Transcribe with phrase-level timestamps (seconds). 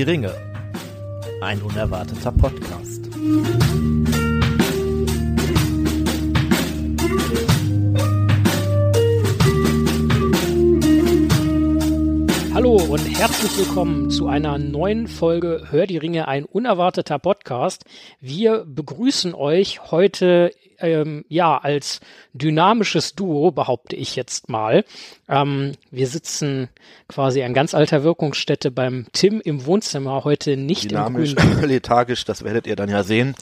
[0.00, 0.34] Die Ringe.
[1.42, 2.79] Ein unerwarteter Podcast.
[13.40, 17.86] Herzlich willkommen zu einer neuen Folge Hör die Ringe, ein unerwarteter Podcast.
[18.20, 22.00] Wir begrüßen euch heute ähm, ja als
[22.34, 24.84] dynamisches Duo, behaupte ich jetzt mal.
[25.26, 26.68] Ähm, wir sitzen
[27.08, 31.60] quasi an ganz alter Wirkungsstätte beim Tim im Wohnzimmer, heute nicht Dynamisch, im grünen.
[31.66, 33.34] lethargisch, das werdet ihr dann ja sehen.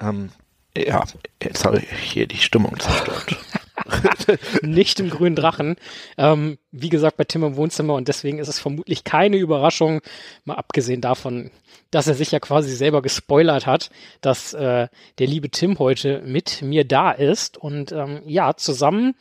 [0.00, 0.30] Ähm,
[0.74, 1.04] ja,
[1.42, 3.36] jetzt habe ich hier die Stimmung zerstört.
[4.62, 5.76] nicht im grünen Drachen.
[6.16, 10.00] Ähm, wie gesagt, bei Tim im Wohnzimmer und deswegen ist es vermutlich keine Überraschung,
[10.44, 11.50] mal abgesehen davon,
[11.90, 13.90] dass er sich ja quasi selber gespoilert hat,
[14.20, 17.56] dass äh, der liebe Tim heute mit mir da ist.
[17.56, 19.14] Und ähm, ja, zusammen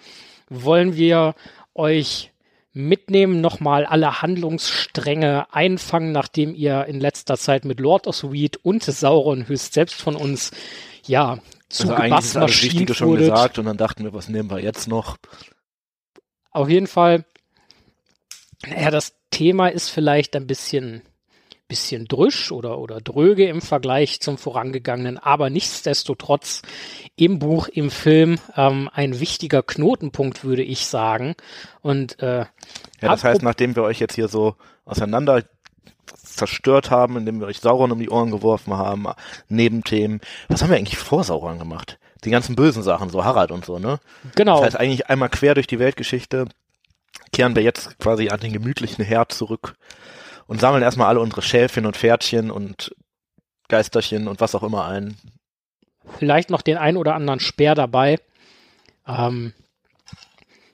[0.50, 1.36] wollen wir
[1.73, 2.31] euch
[2.73, 8.83] mitnehmen, nochmal alle Handlungsstränge einfangen, nachdem ihr in letzter Zeit mit Lord of Weed und
[8.83, 10.52] Sauron höchst selbst von uns
[11.05, 11.38] ja
[11.73, 15.17] zu Also Gebassmaschinen Wichtige schon gesagt und dann dachten wir, was nehmen wir jetzt noch?
[16.52, 17.25] Auf jeden Fall,
[18.65, 21.02] ja, das Thema ist vielleicht ein bisschen,
[21.67, 26.61] bisschen drüsch oder, oder dröge im Vergleich zum vorangegangenen, aber nichtsdestotrotz
[27.15, 31.35] im Buch, im Film ähm, ein wichtiger Knotenpunkt, würde ich sagen.
[31.81, 32.47] Und äh, Ja,
[33.02, 35.43] das heißt, nachdem wir euch jetzt hier so auseinander
[36.36, 39.08] zerstört haben, indem wir euch Sauron um die Ohren geworfen haben,
[39.50, 40.22] Nebenthemen.
[40.48, 42.00] Was haben wir eigentlich vor Sauron gemacht?
[42.23, 44.00] Die ganzen bösen Sachen, so Harald und so, ne?
[44.36, 46.45] genau, Das heißt, eigentlich einmal quer durch die Weltgeschichte
[47.31, 49.76] kehren wir jetzt quasi an den gemütlichen Herd zurück
[50.48, 52.95] und sammeln erstmal alle unsere Schäfchen und Pferdchen und
[53.67, 55.17] Geisterchen und was auch immer ein.
[56.20, 58.20] vielleicht noch den ein oder anderen Speer dabei.
[59.08, 59.54] Ähm,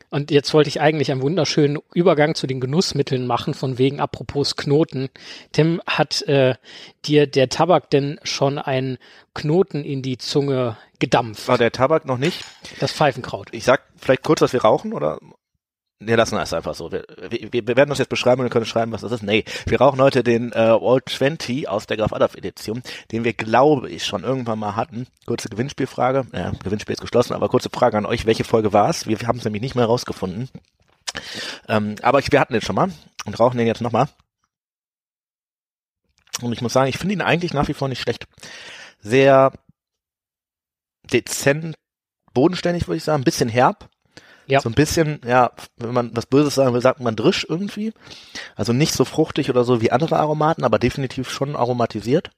[0.09, 4.56] und jetzt wollte ich eigentlich einen wunderschönen Übergang zu den Genussmitteln machen, von wegen apropos
[4.56, 5.09] Knoten.
[5.52, 6.56] Tim, hat äh,
[7.06, 8.98] dir der Tabak denn schon einen
[9.36, 11.48] Knoten in die Zunge gedampft?
[11.48, 12.44] War der Tabak noch nicht?
[12.80, 13.50] Das Pfeifenkraut.
[13.52, 15.19] Ich sag vielleicht kurz, dass wir rauchen oder?
[16.02, 16.94] Nee, lassen wir es einfach so.
[16.94, 19.22] Wir, wir, wir werden uns jetzt beschreiben und wir können schreiben, was das ist.
[19.22, 23.34] Nee, wir rauchen heute den äh, Old 20 aus der Graf Adolf Edition, den wir,
[23.34, 25.08] glaube ich, schon irgendwann mal hatten.
[25.26, 26.26] Kurze Gewinnspielfrage.
[26.32, 28.26] Ja, Gewinnspiel ist geschlossen, aber kurze Frage an euch.
[28.26, 29.08] Welche Folge war es?
[29.08, 30.50] Wir haben es nämlich nicht mehr rausgefunden.
[31.68, 32.94] Ähm, aber ich, wir hatten den schon mal
[33.26, 34.08] und rauchen den jetzt nochmal.
[36.42, 38.26] Und ich muss sagen, ich finde ihn eigentlich nach wie vor nicht schlecht.
[39.00, 39.52] Sehr
[41.12, 41.76] dezent,
[42.34, 43.22] bodenständig, würde ich sagen.
[43.22, 43.90] Ein bisschen herb.
[44.50, 44.62] Ja.
[44.62, 47.94] So ein bisschen, ja, wenn man was Böses sagen will, sagt man drisch irgendwie.
[48.56, 52.32] Also nicht so fruchtig oder so wie andere Aromaten, aber definitiv schon aromatisiert.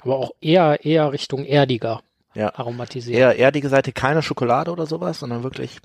[0.00, 2.02] Aber auch eher, eher Richtung erdiger
[2.34, 2.54] Ja.
[2.54, 3.18] aromatisiert.
[3.18, 5.78] Eher erdige Seite, keine Schokolade oder sowas, sondern wirklich,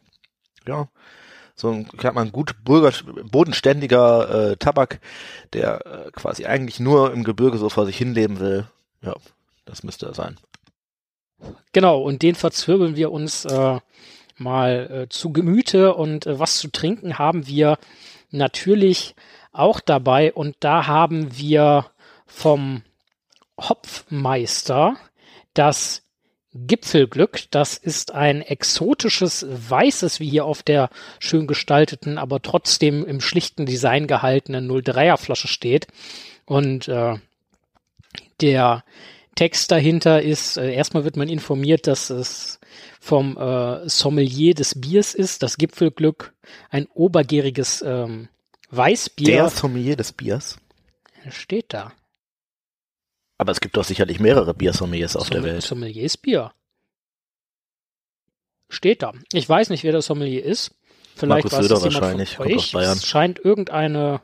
[0.68, 0.88] ja,
[1.56, 2.92] so ein, kann man gut bürger,
[3.24, 5.00] bodenständiger äh, Tabak,
[5.54, 8.68] der äh, quasi eigentlich nur im Gebirge so vor sich hinleben will.
[9.02, 9.16] Ja,
[9.66, 10.38] das müsste er sein.
[11.72, 13.80] Genau, und den verzwirbeln wir uns äh,
[14.42, 17.78] mal äh, zu Gemüte und äh, was zu trinken haben wir
[18.30, 19.16] natürlich
[19.52, 21.88] auch dabei und da haben wir
[22.26, 22.84] vom
[23.60, 24.96] Hopfmeister
[25.54, 26.04] das
[26.54, 27.44] Gipfelglück.
[27.52, 33.66] Das ist ein exotisches weißes, wie hier auf der schön gestalteten, aber trotzdem im schlichten
[33.66, 35.88] Design gehaltenen 03er Flasche steht.
[36.46, 37.16] Und äh,
[38.42, 38.84] der
[39.36, 42.60] Text dahinter ist, äh, erstmal wird man informiert, dass es
[43.04, 46.34] vom äh, Sommelier des Biers ist, das Gipfelglück,
[46.70, 48.30] ein obergäriges ähm,
[48.70, 49.26] Weißbier.
[49.26, 50.60] Der Sommelier des Biers.
[51.30, 51.94] steht da.
[53.40, 55.64] Aber es gibt doch sicherlich mehrere Biersommeliers auf der Somm- Welt.
[55.64, 56.54] Sommeliers Bier.
[58.70, 59.14] Steht da.
[59.34, 60.76] Ich weiß nicht, wer der Sommelier ist.
[61.16, 62.64] Vielleicht Markus weiß Söder wahrscheinlich, von kommt euch.
[62.66, 62.98] aus Bayern.
[62.98, 64.22] Es scheint irgendeine,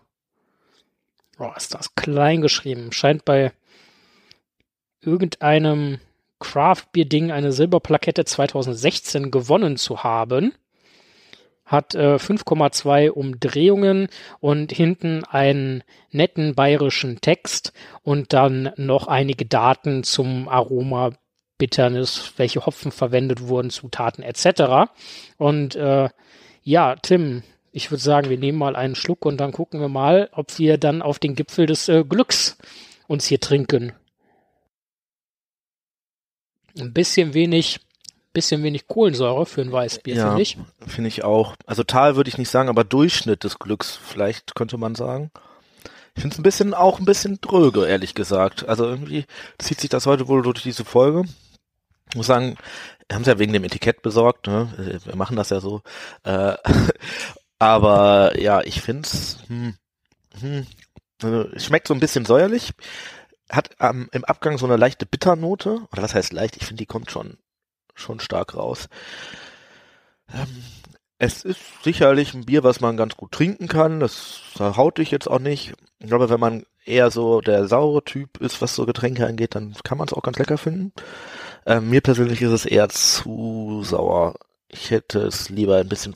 [1.40, 3.51] oh, ist das klein geschrieben, scheint bei
[5.01, 6.00] irgendeinem
[6.39, 10.54] Craft-Bier-Ding eine Silberplakette 2016 gewonnen zu haben.
[11.66, 14.07] Hat äh, 5,2 Umdrehungen
[14.39, 17.74] und hinten einen netten bayerischen Text
[18.04, 21.12] und dann noch einige Daten zum Aroma,
[21.57, 24.92] Bitternis, welche Hopfen verwendet wurden, Zutaten etc.
[25.38, 26.10] Und äh,
[26.63, 30.30] ja, Tim, ich würde sagen, wir nehmen mal einen Schluck und dann gucken wir mal,
[30.31, 32.57] ob wir dann auf den Gipfel des äh, Glücks
[33.07, 33.94] uns hier trinken.
[36.79, 37.79] Ein bisschen wenig,
[38.33, 40.27] bisschen wenig Kohlensäure für ein Weißbier, Ja.
[40.27, 40.57] finde ich.
[40.85, 41.56] Finde ich auch.
[41.65, 45.31] Also Tal würde ich nicht sagen, aber Durchschnitt des Glücks vielleicht könnte man sagen.
[46.15, 48.68] Ich finde es ein bisschen auch ein bisschen dröge, ehrlich gesagt.
[48.68, 49.25] Also irgendwie
[49.59, 51.24] zieht sich das heute wohl durch diese Folge.
[52.09, 52.57] Ich muss sagen,
[53.07, 55.00] wir haben es ja wegen dem Etikett besorgt, ne?
[55.06, 55.81] Wir machen das ja so.
[56.24, 56.56] Äh,
[57.59, 59.75] aber ja, ich finde es, hm,
[60.39, 60.68] hm,
[61.21, 62.71] Also, es schmeckt so ein bisschen säuerlich,
[63.50, 65.82] hat ähm, im Abgang so eine leichte Bitternote.
[65.92, 66.58] Oder was heißt leicht?
[66.58, 67.38] Ich finde, die kommt schon,
[67.96, 68.90] schon stark raus.
[70.34, 70.64] Ähm,
[71.20, 74.00] es ist sicherlich ein Bier, was man ganz gut trinken kann.
[74.00, 75.74] Das haut dich jetzt auch nicht.
[76.00, 79.74] Ich glaube, wenn man eher so der saure Typ ist, was so Getränke angeht, dann
[79.84, 80.94] kann man es auch ganz lecker finden.
[81.66, 84.36] Ähm, mir persönlich ist es eher zu sauer.
[84.70, 86.14] Ich hätte es lieber ein bisschen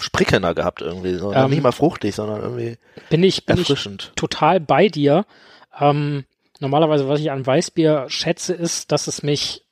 [0.00, 1.16] sprickelnder gehabt irgendwie.
[1.16, 1.32] So.
[1.32, 2.78] Ähm, nicht mal fruchtig, sondern irgendwie
[3.10, 5.26] Bin ich, bin ich total bei dir.
[5.78, 6.24] Ähm,
[6.60, 9.64] normalerweise, was ich an Weißbier schätze, ist, dass es mich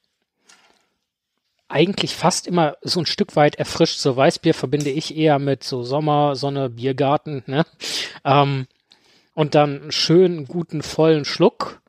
[1.68, 3.98] eigentlich fast immer so ein Stück weit erfrischt.
[3.98, 7.64] So Weißbier verbinde ich eher mit so Sommer, Sonne, Biergarten, ne?
[8.24, 8.66] Ähm,
[9.34, 11.80] und dann einen schönen, guten, vollen Schluck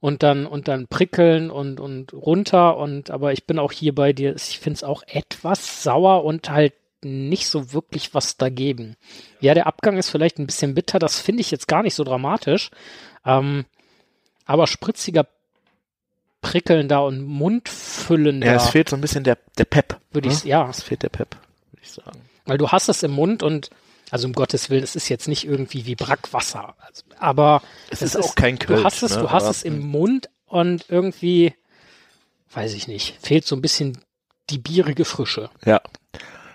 [0.00, 4.12] und dann, und dann prickeln und, und runter und, aber ich bin auch hier bei
[4.12, 6.72] dir, ich finde es auch etwas sauer und halt
[7.02, 8.96] nicht so wirklich was dagegen.
[9.40, 12.04] Ja, der Abgang ist vielleicht ein bisschen bitter, das finde ich jetzt gar nicht so
[12.04, 12.70] dramatisch.
[13.26, 13.66] Ähm,
[14.46, 15.26] aber spritziger,
[16.40, 19.98] prickelnder und mundfüllender, Ja, es fehlt so ein bisschen der, der Pep.
[20.12, 20.50] würde ich, ne?
[20.50, 21.34] ja, Es fehlt der Pep,
[21.72, 22.20] würde ich sagen.
[22.44, 23.70] weil du hast es im Mund und,
[24.10, 28.16] also um Gottes Willen, es ist jetzt nicht irgendwie wie Brackwasser, also, aber Es ist
[28.16, 31.54] auch kein du Kölsch, hast es, ne, du hast aber- es im Mund und irgendwie,
[32.52, 33.98] weiß ich nicht, fehlt so ein bisschen
[34.50, 35.48] die bierige Frische.
[35.64, 35.80] Ja,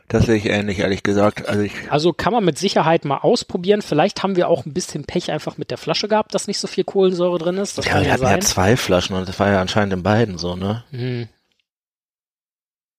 [0.09, 1.47] das sehe ich ähnlich, ehrlich gesagt.
[1.47, 3.81] Also ich, Also kann man mit Sicherheit mal ausprobieren.
[3.81, 6.67] Vielleicht haben wir auch ein bisschen Pech einfach mit der Flasche gehabt, dass nicht so
[6.67, 7.77] viel Kohlensäure drin ist.
[7.77, 8.41] Das ja, wir ja hatten ja sein.
[8.41, 10.83] zwei Flaschen und das war ja anscheinend in beiden so, ne?
[10.91, 11.27] Hm.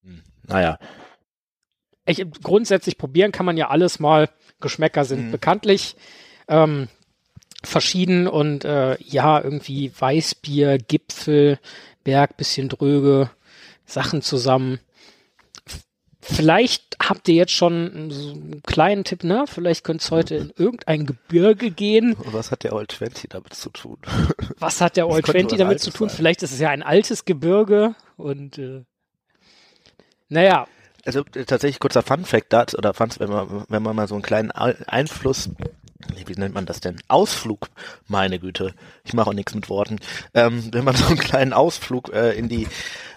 [0.04, 0.22] Hm.
[0.46, 0.78] Naja,
[2.06, 4.28] Ich, grundsätzlich probieren kann man ja alles mal.
[4.60, 5.30] Geschmäcker sind Mhm.
[5.32, 5.96] bekanntlich
[6.48, 6.88] ähm,
[7.62, 11.58] verschieden und äh, ja, irgendwie Weißbier, Gipfel,
[12.04, 13.30] Berg, bisschen dröge,
[13.86, 14.80] Sachen zusammen.
[16.32, 19.44] Vielleicht habt ihr jetzt schon so einen kleinen Tipp, ne?
[19.46, 22.14] Vielleicht könnt ihr heute in irgendein Gebirge gehen.
[22.14, 23.98] und was hat der Old 20 damit zu tun?
[24.58, 26.08] Was hat der Old könnte 20 was damit zu tun?
[26.08, 26.16] sein.
[26.16, 28.84] Vielleicht ist es ja ein altes Gebirge und äh,
[30.28, 30.66] naja,
[31.04, 34.14] Also äh, tatsächlich kurzer Fun Fact dazu, oder Fun, wenn man, wenn man mal so
[34.14, 35.50] einen kleinen Einfluss,
[36.26, 36.96] wie nennt man das denn?
[37.08, 37.68] Ausflug,
[38.06, 38.74] meine Güte,
[39.04, 39.98] ich mache auch nichts mit Worten.
[40.34, 42.68] Ähm, wenn man so einen kleinen Ausflug äh, in die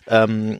[0.07, 0.59] ähm,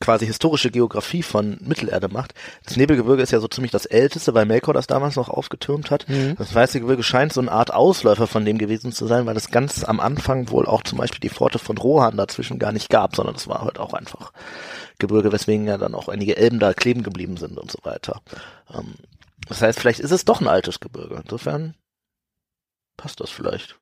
[0.00, 2.34] quasi historische Geografie von Mittelerde macht.
[2.64, 6.08] Das Nebelgebirge ist ja so ziemlich das älteste, weil Melkor das damals noch aufgetürmt hat.
[6.08, 6.36] Mhm.
[6.36, 9.50] Das Weiße Gebirge scheint so eine Art Ausläufer von dem gewesen zu sein, weil das
[9.50, 13.16] ganz am Anfang wohl auch zum Beispiel die Pforte von Rohan dazwischen gar nicht gab,
[13.16, 14.32] sondern das war halt auch einfach
[14.98, 18.22] Gebirge, weswegen ja dann auch einige Elben da kleben geblieben sind und so weiter.
[18.74, 18.94] Ähm,
[19.48, 21.20] das heißt, vielleicht ist es doch ein altes Gebirge.
[21.22, 21.74] Insofern
[22.96, 23.78] passt das vielleicht.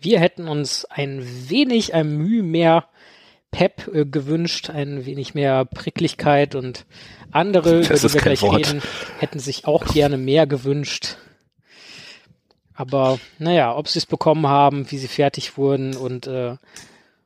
[0.00, 2.88] wir hätten uns ein wenig ein Mühe mehr
[3.50, 6.84] Pep äh, gewünscht, ein wenig mehr Pricklichkeit und
[7.30, 8.68] andere, über Das die ist wir gleich Wort.
[8.68, 8.82] reden,
[9.18, 11.16] hätten sich auch gerne mehr gewünscht.
[12.74, 16.56] Aber naja, ob sie es bekommen haben, wie sie fertig wurden und äh,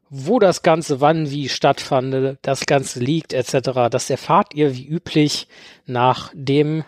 [0.08, 5.48] wo das Ganze wann wie stattfand, das Ganze liegt etc., das erfahrt ihr wie üblich
[5.86, 6.84] nach dem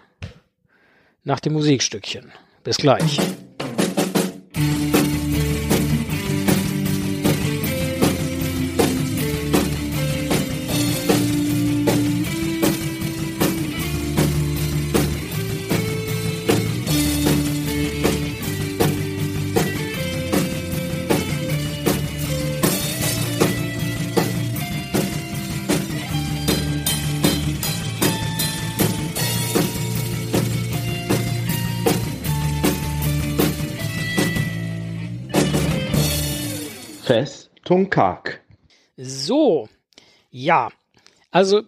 [1.25, 2.33] nach dem Musikstückchen.
[2.63, 3.19] Bis gleich.
[37.15, 38.41] Festung Karg.
[38.97, 39.69] So,
[40.31, 40.71] ja,
[41.31, 41.63] also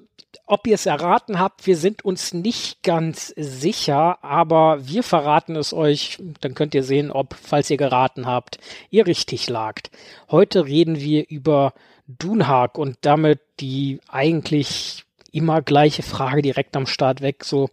[0.44, 5.72] ob ihr es erraten habt, wir sind uns nicht ganz sicher, aber wir verraten es
[5.72, 8.58] euch, dann könnt ihr sehen, ob, falls ihr geraten habt,
[8.90, 9.90] ihr richtig lagt.
[10.30, 11.74] Heute reden wir über
[12.08, 17.70] Dunhag und damit die eigentlich immer gleiche Frage direkt am Start weg, so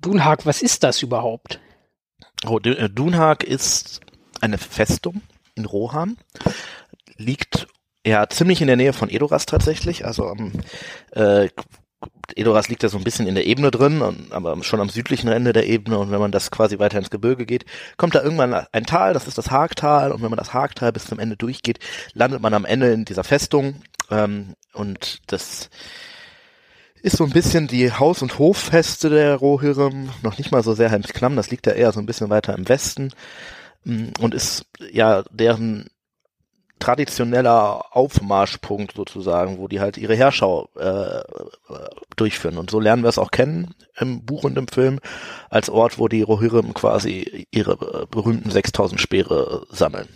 [0.00, 1.60] Dunhag, was ist das überhaupt?
[2.46, 4.00] Oh, äh, Dunhag ist
[4.40, 5.20] eine Festung
[5.54, 6.16] in Rohan,
[7.22, 7.66] liegt
[8.06, 10.52] ja ziemlich in der Nähe von Edoras tatsächlich, also am
[11.12, 11.48] äh,
[12.34, 15.52] Edoras liegt ja so ein bisschen in der Ebene drin, aber schon am südlichen Ende
[15.52, 15.98] der Ebene.
[15.98, 17.64] Und wenn man das quasi weiter ins Gebirge geht,
[17.96, 21.04] kommt da irgendwann ein Tal, das ist das Hagtal und wenn man das Hagtal bis
[21.04, 21.78] zum Ende durchgeht,
[22.14, 23.82] landet man am Ende in dieser Festung.
[24.10, 25.70] Ähm, und das
[27.02, 30.90] ist so ein bisschen die Haus- und Hoffeste der Rohirrim, noch nicht mal so sehr
[30.90, 33.10] Helmsklamm, das liegt ja eher so ein bisschen weiter im Westen.
[33.84, 35.88] Mm, und ist ja deren
[36.82, 41.22] traditioneller Aufmarschpunkt sozusagen, wo die halt ihre Herrschau äh,
[42.16, 42.58] durchführen.
[42.58, 44.98] Und so lernen wir es auch kennen im Buch und im Film
[45.48, 50.08] als Ort, wo die Rohirrim quasi ihre berühmten 6000 Speere sammeln.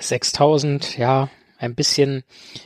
[0.00, 2.22] 6000, ja, ein bisschen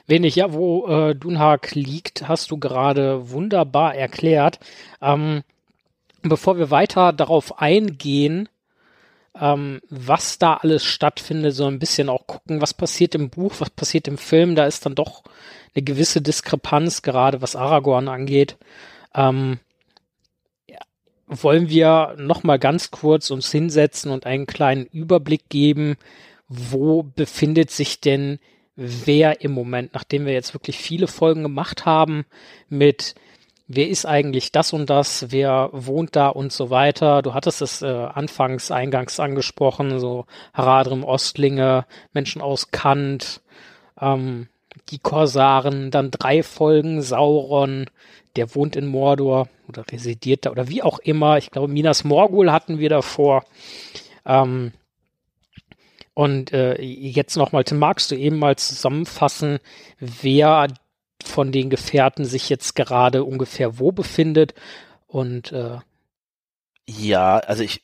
[0.06, 0.36] wenig.
[0.36, 4.60] Ja, wo äh, Dunhag liegt, hast du gerade wunderbar erklärt.
[5.00, 5.42] Ähm,
[6.20, 8.48] bevor wir weiter darauf eingehen,
[9.38, 13.70] ähm, was da alles stattfindet, so ein bisschen auch gucken, was passiert im Buch, was
[13.70, 14.54] passiert im Film.
[14.54, 15.22] Da ist dann doch
[15.74, 18.56] eine gewisse Diskrepanz, gerade was Aragorn angeht.
[19.14, 19.58] Ähm,
[21.26, 25.96] wollen wir noch mal ganz kurz uns hinsetzen und einen kleinen Überblick geben,
[26.48, 28.38] wo befindet sich denn
[28.76, 32.24] wer im Moment, nachdem wir jetzt wirklich viele Folgen gemacht haben
[32.68, 33.14] mit
[33.74, 37.22] wer ist eigentlich das und das, wer wohnt da und so weiter.
[37.22, 43.40] Du hattest es äh, anfangs, eingangs angesprochen, so Haradrim, Ostlinge, Menschen aus Kant,
[44.00, 44.48] ähm,
[44.90, 47.86] die Korsaren, dann drei Folgen Sauron,
[48.36, 51.38] der wohnt in Mordor oder residiert da oder wie auch immer.
[51.38, 53.44] Ich glaube, Minas Morgul hatten wir davor.
[54.26, 54.72] Ähm,
[56.14, 59.60] und äh, jetzt nochmal, Tim, magst du eben mal zusammenfassen,
[59.98, 60.68] wer
[61.28, 64.54] von den Gefährten sich jetzt gerade ungefähr wo befindet?
[65.06, 65.78] Und äh,
[66.86, 67.82] ja, also ich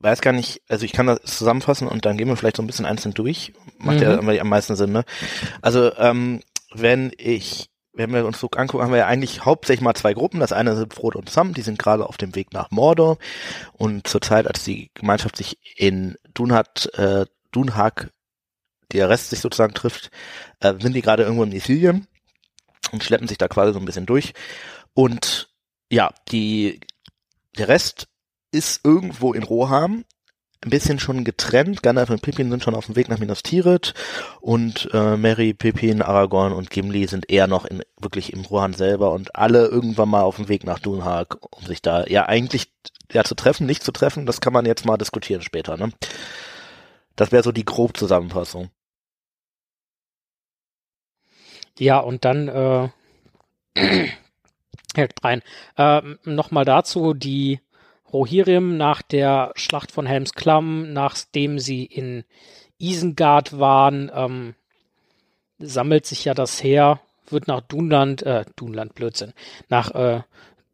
[0.00, 2.66] weiß gar nicht, also ich kann das zusammenfassen und dann gehen wir vielleicht so ein
[2.66, 3.52] bisschen einzeln durch.
[3.78, 4.30] Macht mhm.
[4.30, 5.04] ja am meisten Sinn, ne?
[5.60, 6.40] Also, ähm,
[6.72, 10.40] wenn ich, wenn wir uns so angucken, haben wir ja eigentlich hauptsächlich mal zwei Gruppen.
[10.40, 13.18] Das eine sind Frodo und Sam, die sind gerade auf dem Weg nach Mordor.
[13.72, 18.10] Und zur Zeit, als die Gemeinschaft sich in Dunhat, äh, Dunhag,
[18.92, 20.10] der Rest sich sozusagen trifft,
[20.60, 22.06] äh, sind die gerade irgendwo in Isilien
[22.92, 24.34] und schleppen sich da quasi so ein bisschen durch.
[24.94, 25.48] Und
[25.90, 26.80] ja, die,
[27.56, 28.08] der Rest
[28.50, 30.04] ist irgendwo in Roham,
[30.64, 31.82] ein bisschen schon getrennt.
[31.82, 33.94] Gandalf und Pippin sind schon auf dem Weg nach Minas Tirith
[34.40, 39.12] und äh, Mary, Pippin, Aragorn und Gimli sind eher noch in, wirklich im Rohan selber
[39.12, 42.72] und alle irgendwann mal auf dem Weg nach Dunhag, um sich da ja eigentlich
[43.12, 45.92] ja zu treffen, nicht zu treffen, das kann man jetzt mal diskutieren später, ne?
[47.16, 48.70] Das wäre so die grob Zusammenfassung.
[51.78, 52.88] Ja, und dann äh,
[55.22, 55.42] rein.
[55.76, 57.60] Äh, Nochmal dazu, die
[58.12, 62.24] Rohirrim nach der Schlacht von Helms Klamm, nachdem sie in
[62.78, 64.54] Isengard waren, ähm,
[65.58, 69.34] sammelt sich ja das Heer, wird nach Dunland, äh, Dunland, Blödsinn,
[69.68, 70.22] nach äh,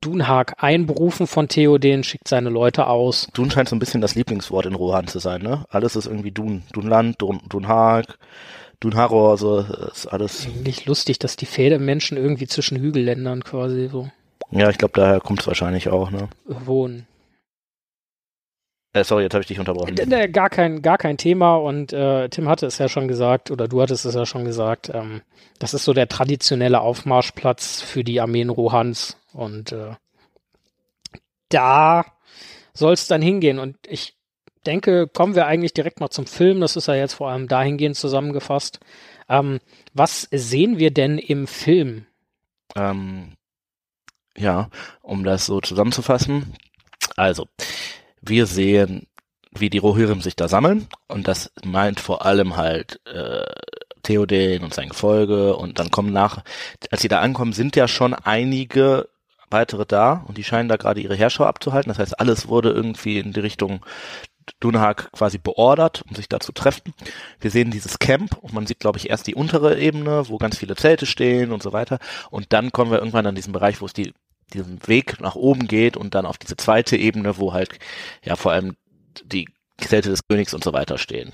[0.00, 3.28] Dunhag einberufen von Theoden, schickt seine Leute aus.
[3.32, 5.64] Dun scheint so ein bisschen das Lieblingswort in Rohan zu sein, ne?
[5.70, 8.18] Alles ist irgendwie Dun, Dunland, Dun, Dunhag,
[8.84, 9.60] Dunharor, also
[9.92, 10.46] ist alles.
[10.46, 11.46] Eigentlich lustig, dass die
[11.78, 14.10] Menschen irgendwie zwischen Hügelländern quasi so.
[14.50, 16.28] Ja, ich glaube, daher kommt es wahrscheinlich auch, ne?
[16.44, 17.06] Wohnen.
[18.92, 19.96] Äh, sorry, jetzt habe ich dich unterbrochen.
[19.98, 23.66] Äh, gar kein, gar kein Thema und äh, Tim hatte es ja schon gesagt, oder
[23.66, 25.22] du hattest es ja schon gesagt, ähm,
[25.58, 29.94] das ist so der traditionelle Aufmarschplatz für die Armeen Rohans und äh,
[31.48, 32.04] da
[32.72, 34.14] soll es dann hingehen und ich
[34.64, 37.96] denke, kommen wir eigentlich direkt mal zum Film, das ist ja jetzt vor allem dahingehend
[37.96, 38.80] zusammengefasst.
[39.28, 39.60] Ähm,
[39.92, 42.06] was sehen wir denn im Film?
[42.76, 43.32] Ähm,
[44.36, 44.68] ja,
[45.02, 46.54] um das so zusammenzufassen.
[47.16, 47.46] Also,
[48.20, 49.06] wir sehen,
[49.52, 53.44] wie die Rohirrim sich da sammeln und das meint vor allem halt äh,
[54.02, 56.42] Theoden und sein Gefolge und dann kommen nach,
[56.90, 59.08] als sie da ankommen, sind ja schon einige
[59.50, 61.90] weitere da und die scheinen da gerade ihre Herrscher abzuhalten.
[61.90, 63.84] Das heißt, alles wurde irgendwie in die Richtung
[64.60, 66.94] Dunhag quasi beordert, um sich da zu treffen.
[67.40, 70.58] Wir sehen dieses Camp und man sieht, glaube ich, erst die untere Ebene, wo ganz
[70.58, 71.98] viele Zelte stehen und so weiter.
[72.30, 74.12] Und dann kommen wir irgendwann an diesen Bereich, wo es die
[74.52, 77.78] diesen Weg nach oben geht und dann auf diese zweite Ebene, wo halt
[78.22, 78.76] ja vor allem
[79.24, 79.48] die
[79.78, 81.32] Zelte des Königs und so weiter stehen.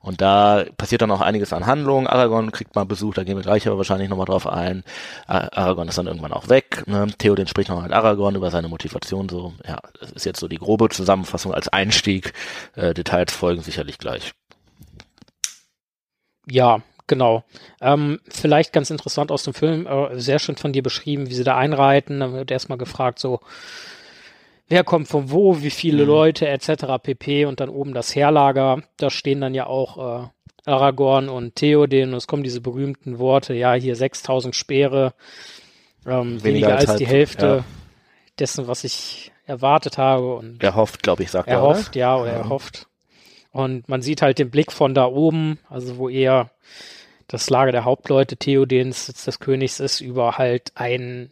[0.00, 2.06] Und da passiert dann auch einiges an Handlungen.
[2.06, 4.82] Aragorn kriegt mal Besuch, da gehen wir gleich aber wahrscheinlich nochmal drauf ein.
[5.26, 6.84] Aragorn ist dann irgendwann auch weg.
[6.86, 7.06] Ne?
[7.18, 9.28] Theoden spricht noch mit Aragorn über seine Motivation.
[9.28, 12.32] So, ja, das ist jetzt so die grobe Zusammenfassung als Einstieg.
[12.74, 14.32] Äh, Details folgen sicherlich gleich.
[16.48, 17.44] Ja, Genau.
[17.80, 21.44] Ähm, vielleicht ganz interessant aus dem Film, äh, sehr schön von dir beschrieben, wie sie
[21.44, 22.18] da einreiten.
[22.18, 23.40] Dann wird erstmal gefragt, so,
[24.68, 26.08] wer kommt von wo, wie viele mhm.
[26.08, 26.84] Leute etc.
[27.02, 27.44] pp.
[27.44, 28.82] Und dann oben das Heerlager.
[28.96, 30.28] Da stehen dann ja auch äh,
[30.66, 35.14] Aragorn und Theoden und es kommen diese berühmten Worte, ja, hier 6000 Speere,
[36.04, 37.64] ähm, weniger, weniger als, als die Hälfte ja.
[38.38, 40.34] dessen, was ich erwartet habe.
[40.34, 41.58] Und er hofft, glaube ich, sagt er.
[41.58, 42.38] Er hofft, ja, oder ja.
[42.38, 42.88] er hofft.
[43.52, 46.50] Und man sieht halt den Blick von da oben, also wo er
[47.28, 51.30] das Lager der Hauptleute Theodens, des Königs, ist über halt ein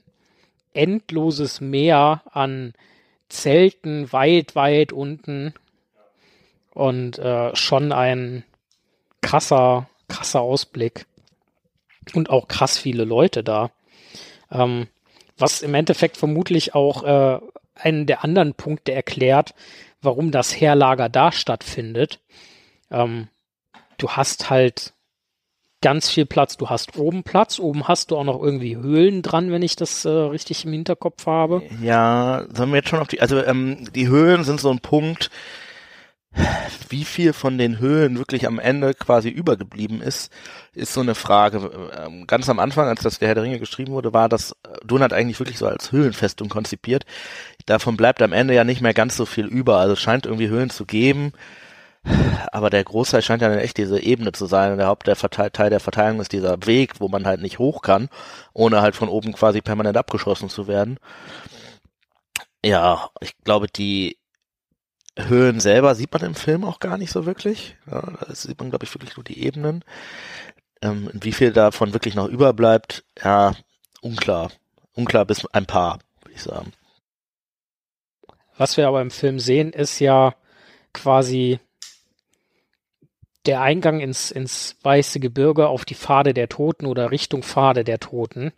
[0.72, 2.72] endloses Meer an
[3.34, 5.54] Zelten weit, weit unten.
[6.72, 8.44] und äh, schon ein
[9.22, 11.06] krasser, krasser Ausblick
[12.14, 13.70] und auch krass viele Leute da.
[14.50, 14.88] Ähm,
[15.38, 17.40] was im Endeffekt vermutlich auch äh,
[17.74, 19.54] einen der anderen Punkte erklärt,
[20.02, 22.20] warum das Heerlager da stattfindet.
[22.90, 23.28] Ähm,
[23.98, 24.92] du hast halt
[25.84, 26.56] ganz viel Platz.
[26.56, 27.58] Du hast oben Platz.
[27.58, 31.26] Oben hast du auch noch irgendwie Höhlen dran, wenn ich das äh, richtig im Hinterkopf
[31.26, 31.62] habe.
[31.82, 35.30] Ja, sollen wir jetzt schon auf die, also ähm, die Höhlen sind so ein Punkt,
[36.88, 40.32] wie viel von den Höhen wirklich am Ende quasi übergeblieben ist,
[40.72, 41.90] ist so eine Frage.
[42.02, 45.12] Ähm, ganz am Anfang, als das der Herr der Ringe geschrieben wurde, war das Donut
[45.12, 47.04] eigentlich wirklich so als Höhlenfestung konzipiert.
[47.66, 49.76] Davon bleibt am Ende ja nicht mehr ganz so viel über.
[49.76, 51.34] Also es scheint irgendwie Höhlen zu geben.
[52.52, 54.72] Aber der Großteil scheint ja echt diese Ebene zu sein.
[54.72, 58.08] Und der Hauptteil der Verteilung ist dieser Weg, wo man halt nicht hoch kann,
[58.52, 60.98] ohne halt von oben quasi permanent abgeschossen zu werden.
[62.64, 64.18] Ja, ich glaube, die
[65.16, 67.76] Höhen selber sieht man im Film auch gar nicht so wirklich.
[67.90, 69.84] Ja, da sieht man, glaube ich, wirklich nur die Ebenen.
[70.82, 73.54] Ähm, wie viel davon wirklich noch überbleibt, ja,
[74.00, 74.50] unklar.
[74.94, 76.72] Unklar bis ein paar, würde ich sagen.
[78.56, 80.34] Was wir aber im Film sehen, ist ja
[80.92, 81.58] quasi
[83.46, 88.00] der Eingang ins, ins Weiße Gebirge auf die Pfade der Toten oder Richtung Pfade der
[88.00, 88.52] Toten.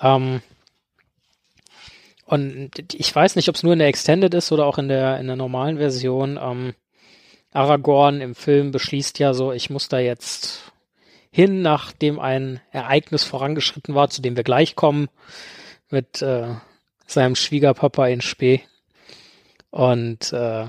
[0.00, 0.40] Ähm,
[2.26, 5.20] und ich weiß nicht, ob es nur in der Extended ist oder auch in der,
[5.20, 6.38] in der normalen Version.
[6.40, 6.74] Ähm,
[7.52, 10.72] Aragorn im Film beschließt ja so, ich muss da jetzt
[11.30, 15.08] hin, nachdem ein Ereignis vorangeschritten war, zu dem wir gleich kommen,
[15.90, 16.54] mit äh,
[17.06, 18.62] seinem Schwiegerpapa in Spee.
[19.70, 20.66] Und äh,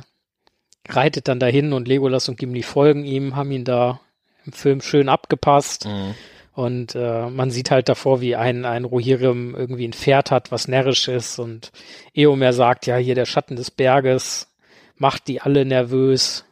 [0.89, 3.99] reitet dann dahin und Legolas und Gimli folgen ihm, haben ihn da
[4.45, 5.85] im Film schön abgepasst.
[5.85, 6.15] Mhm.
[6.53, 10.69] Und äh, man sieht halt davor, wie ein, ein Rohirrim irgendwie ein Pferd hat, was
[10.69, 11.37] närrisch ist.
[11.37, 11.73] Und
[12.13, 14.47] Eomer sagt, ja, hier der Schatten des Berges
[14.95, 16.45] macht die alle nervös.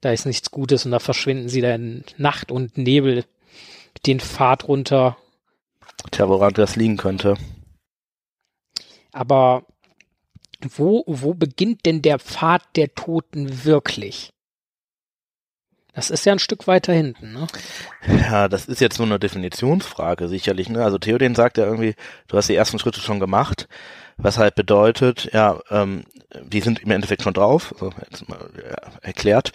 [0.00, 3.24] Da ist nichts Gutes und da verschwinden sie da in Nacht und Nebel
[4.06, 5.18] den Pfad runter.
[6.10, 7.36] Tja, woran das liegen könnte.
[9.12, 9.64] Aber
[10.76, 14.30] wo, wo beginnt denn der Pfad der Toten wirklich?
[15.94, 17.46] Das ist ja ein Stück weiter hinten, ne?
[18.08, 20.84] Ja, das ist jetzt nur eine Definitionsfrage sicherlich, ne?
[20.84, 21.94] Also Theoden sagt ja irgendwie,
[22.26, 23.68] du hast die ersten Schritte schon gemacht,
[24.16, 26.02] was halt bedeutet, ja, ähm,
[26.42, 29.52] die sind im Endeffekt schon drauf, so jetzt mal ja, erklärt.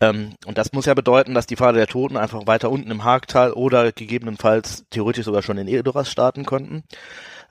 [0.00, 3.04] Ähm, und das muss ja bedeuten, dass die Pfade der Toten einfach weiter unten im
[3.04, 6.84] Harktal oder gegebenenfalls theoretisch sogar schon in Edoras starten konnten.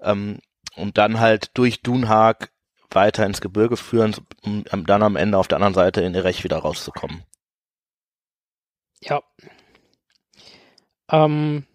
[0.01, 0.39] Ähm,
[0.75, 2.49] und dann halt durch Dunhag
[2.91, 6.57] weiter ins Gebirge führen, um dann am Ende auf der anderen Seite in Erech wieder
[6.57, 7.23] rauszukommen.
[9.01, 9.21] Ja.
[11.09, 11.65] Ähm,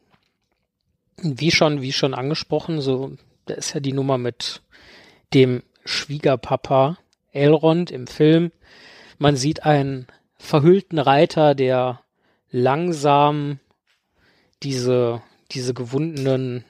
[1.23, 4.63] wie schon, wie schon angesprochen, so, da ist ja die Nummer mit
[5.35, 6.99] dem Schwiegerpapa
[7.33, 8.53] Elrond im Film.
[9.19, 10.07] Man sieht einen
[10.39, 12.01] verhüllten Reiter, der
[12.51, 13.61] langsam
[14.63, 16.65] diese, diese gewundenen,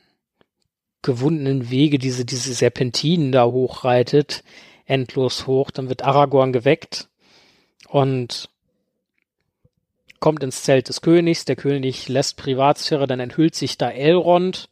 [1.03, 4.45] gewundenen Wege, diese, diese Serpentinen da hochreitet,
[4.87, 5.71] endlos hoch.
[5.71, 7.09] Dann wird Aragorn geweckt
[7.89, 8.49] und
[10.21, 14.69] kommt ins Zelt des Königs, der König lässt Privatsphäre, dann enthüllt sich da Elrond.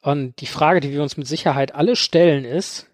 [0.00, 2.86] Und die Frage, die wir uns mit Sicherheit alle stellen, ist,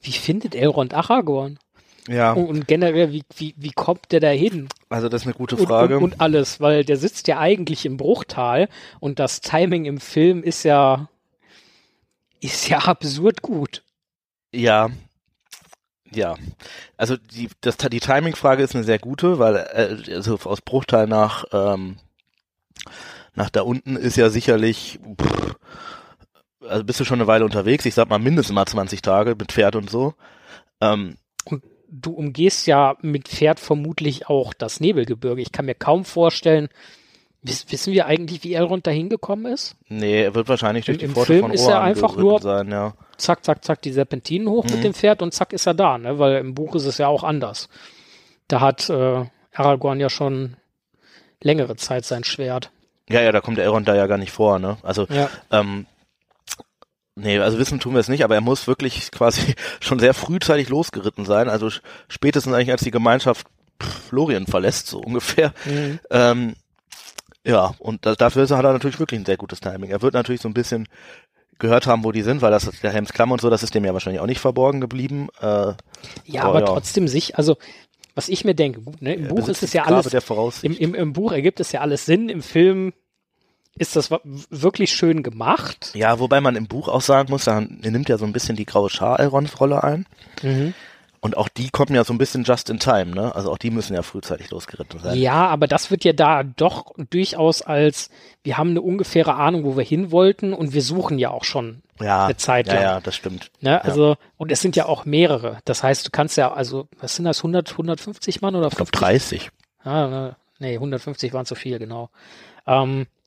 [0.00, 1.58] wie findet Elrond Aragorn?
[2.08, 2.32] Ja.
[2.32, 4.68] Und, generell, wie, wie, wie kommt der da hin?
[4.88, 5.98] Also das ist eine gute Frage.
[5.98, 8.68] Und, und, und alles, weil der sitzt ja eigentlich im Bruchtal
[8.98, 11.08] und das Timing im Film ist ja,
[12.40, 13.82] ist ja absurd gut.
[14.52, 14.90] Ja,
[16.10, 16.36] ja,
[16.96, 21.44] also die, das, die Timing-Frage ist eine sehr gute, weil äh, also aus Bruchteil nach
[21.52, 21.96] ähm,
[23.34, 25.56] nach da unten ist ja sicherlich, pff,
[26.66, 27.84] also bist du schon eine Weile unterwegs.
[27.84, 30.14] Ich sag mal mindestens mal 20 Tage mit Pferd und so.
[30.80, 35.42] Ähm, und du umgehst ja mit Pferd vermutlich auch das Nebelgebirge.
[35.42, 36.68] Ich kann mir kaum vorstellen,
[37.42, 39.76] Wissen wir eigentlich, wie Elrond da hingekommen ist?
[39.88, 42.94] Nee, er wird wahrscheinlich durch Im, die Pforte von ist er einfach nur sein, ja.
[43.16, 44.72] zack, zack, zack, die Serpentinen hoch mhm.
[44.72, 46.18] mit dem Pferd und zack ist er da, ne?
[46.18, 47.68] Weil im Buch ist es ja auch anders.
[48.48, 49.24] Da hat äh,
[49.54, 50.56] Aragorn ja schon
[51.40, 52.72] längere Zeit sein Schwert.
[53.08, 54.76] Ja, ja, da kommt Elrond da ja gar nicht vor, ne?
[54.82, 55.30] Also, ja.
[55.52, 55.86] ähm,
[57.18, 60.68] Nee, also wissen tun wir es nicht, aber er muss wirklich quasi schon sehr frühzeitig
[60.68, 61.48] losgeritten sein.
[61.48, 61.68] Also
[62.08, 63.46] spätestens eigentlich als die Gemeinschaft
[63.80, 65.52] Florian verlässt, so ungefähr.
[65.64, 66.00] Mhm.
[66.10, 66.54] Ähm,
[67.44, 69.90] ja, und da, dafür hat er natürlich wirklich ein sehr gutes Timing.
[69.90, 70.88] Er wird natürlich so ein bisschen
[71.58, 73.92] gehört haben, wo die sind, weil das der Helmsklamm und so, das ist dem ja
[73.92, 75.28] wahrscheinlich auch nicht verborgen geblieben.
[75.40, 75.72] Äh,
[76.24, 76.66] ja, aber, aber ja.
[76.66, 77.56] trotzdem sich, also
[78.14, 80.12] was ich mir denke, gut, ne, im ja, Buch ist es ja alles,
[80.62, 82.92] im, im, im Buch ergibt es ja alles Sinn, im Film
[83.78, 84.10] ist das
[84.50, 85.92] wirklich schön gemacht.
[85.94, 88.66] Ja, wobei man im Buch auch sagen muss, er nimmt ja so ein bisschen die
[88.66, 90.06] graue Schar-Elrond-Rolle ein.
[90.42, 90.74] Mhm.
[91.20, 93.34] Und auch die kommen ja so ein bisschen just in time, ne?
[93.34, 95.18] Also auch die müssen ja frühzeitig losgeritten sein.
[95.18, 98.10] Ja, aber das wird ja da doch durchaus als,
[98.44, 101.82] wir haben eine ungefähre Ahnung, wo wir hin wollten und wir suchen ja auch schon
[102.00, 102.76] ja, eine Zeit lang.
[102.76, 103.50] Ja, ja, das stimmt.
[103.60, 103.82] Ne?
[103.82, 105.58] Also, und es sind ja auch mehrere.
[105.64, 108.92] Das heißt, du kannst ja, also, was sind das, 100, 150 Mann oder Ich glaube
[108.92, 109.50] 30.
[109.82, 112.10] Ah, ne, nee, 150 waren zu viel, genau.
[112.66, 113.17] Ähm, äh,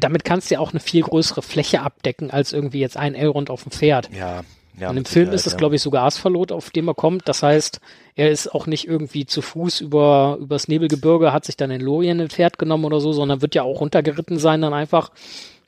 [0.00, 3.50] damit kannst du ja auch eine viel größere Fläche abdecken, als irgendwie jetzt ein Elrond
[3.50, 4.10] auf dem Pferd.
[4.12, 4.42] Ja.
[4.80, 5.58] Ja, und im Film ist es, ja.
[5.58, 7.28] glaube ich, sogar Asphalot, auf dem er kommt.
[7.28, 7.80] Das heißt,
[8.14, 12.20] er ist auch nicht irgendwie zu Fuß über übers Nebelgebirge, hat sich dann in Lorien
[12.20, 15.10] ein Pferd genommen oder so, sondern wird ja auch runtergeritten sein, dann einfach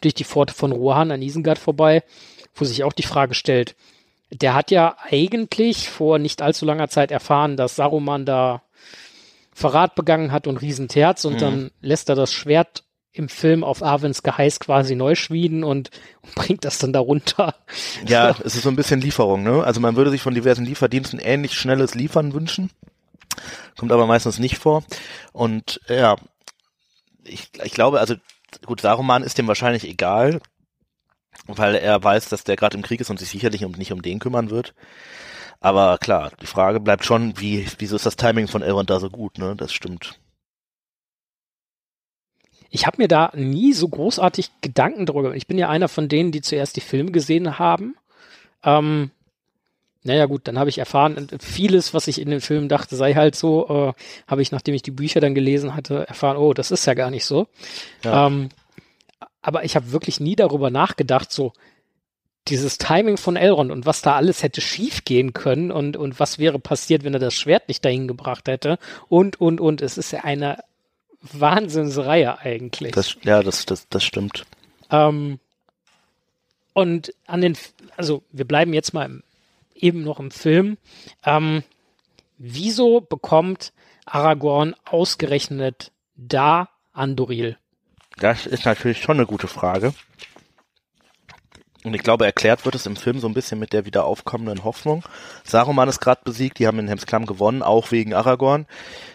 [0.00, 2.04] durch die Pforte von Rohan an Isengard vorbei,
[2.54, 3.74] wo sich auch die Frage stellt,
[4.30, 8.62] der hat ja eigentlich vor nicht allzu langer Zeit erfahren, dass Saruman da
[9.52, 11.38] Verrat begangen hat und Riesenterz und Mhm.
[11.38, 15.90] dann lässt er das Schwert im Film auf Arwens Geheiß quasi neu schmieden und,
[16.22, 17.54] und bringt das dann da runter.
[18.06, 19.64] Ja, es ist so ein bisschen Lieferung, ne?
[19.64, 22.70] Also man würde sich von diversen Lieferdiensten ähnlich schnelles Liefern wünschen.
[23.76, 24.84] Kommt aber meistens nicht vor.
[25.32, 26.16] Und ja,
[27.24, 28.14] ich, ich glaube, also
[28.64, 30.40] gut, Saruman ist dem wahrscheinlich egal,
[31.46, 34.02] weil er weiß, dass der gerade im Krieg ist und sich sicherlich um, nicht um
[34.02, 34.74] den kümmern wird.
[35.60, 39.10] Aber klar, die Frage bleibt schon, wie, wieso ist das Timing von Elrond da so
[39.10, 39.54] gut, ne?
[39.56, 40.18] Das stimmt.
[42.70, 45.22] Ich habe mir da nie so großartig Gedanken drüber.
[45.22, 45.36] gemacht.
[45.36, 47.96] Ich bin ja einer von denen, die zuerst die Filme gesehen haben.
[48.64, 49.10] Ähm,
[50.02, 53.36] naja gut, dann habe ich erfahren, vieles, was ich in den Filmen dachte, sei halt
[53.36, 53.92] so, äh,
[54.26, 57.10] habe ich, nachdem ich die Bücher dann gelesen hatte, erfahren, oh, das ist ja gar
[57.10, 57.48] nicht so.
[58.02, 58.26] Ja.
[58.26, 58.48] Ähm,
[59.42, 61.52] aber ich habe wirklich nie darüber nachgedacht, so
[62.48, 66.58] dieses Timing von Elrond und was da alles hätte schiefgehen können und, und was wäre
[66.58, 68.78] passiert, wenn er das Schwert nicht dahin gebracht hätte
[69.08, 69.82] und, und, und.
[69.82, 70.58] Es ist ja eine
[71.22, 72.92] Wahnsinnsreihe eigentlich.
[72.92, 74.44] Das, ja, das, das, das stimmt.
[74.90, 75.38] Ähm,
[76.72, 77.56] und an den,
[77.96, 79.22] also wir bleiben jetzt mal im,
[79.74, 80.78] eben noch im Film.
[81.24, 81.62] Ähm,
[82.38, 83.72] wieso bekommt
[84.06, 87.56] Aragorn ausgerechnet da Andoril?
[88.18, 89.94] Das ist natürlich schon eine gute Frage.
[91.82, 94.64] Und ich glaube, erklärt wird es im Film so ein bisschen mit der wieder aufkommenden
[94.64, 95.02] Hoffnung.
[95.44, 98.66] Saruman ist gerade besiegt, die haben in Helmsklamm gewonnen, auch wegen Aragorn.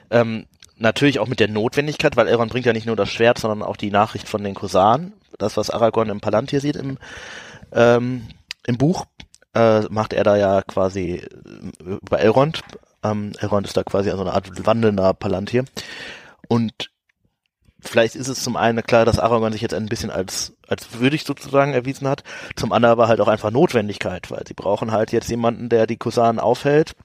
[0.09, 3.63] Ähm, natürlich auch mit der Notwendigkeit, weil Elrond bringt ja nicht nur das Schwert, sondern
[3.63, 5.13] auch die Nachricht von den Korsaren.
[5.38, 6.97] Das, was Aragorn im Palantir sieht im,
[7.73, 8.27] ähm,
[8.65, 9.05] im Buch,
[9.53, 12.61] äh, macht er da ja quasi äh, über Elrond.
[13.03, 15.65] Ähm, Elrond ist da quasi so eine Art wandelnder Palantir.
[16.47, 16.91] Und
[17.79, 21.23] vielleicht ist es zum einen klar, dass Aragorn sich jetzt ein bisschen als, als würdig
[21.23, 22.23] sozusagen erwiesen hat,
[22.55, 25.97] zum anderen aber halt auch einfach Notwendigkeit, weil sie brauchen halt jetzt jemanden, der die
[25.97, 26.95] Kosanen aufhält.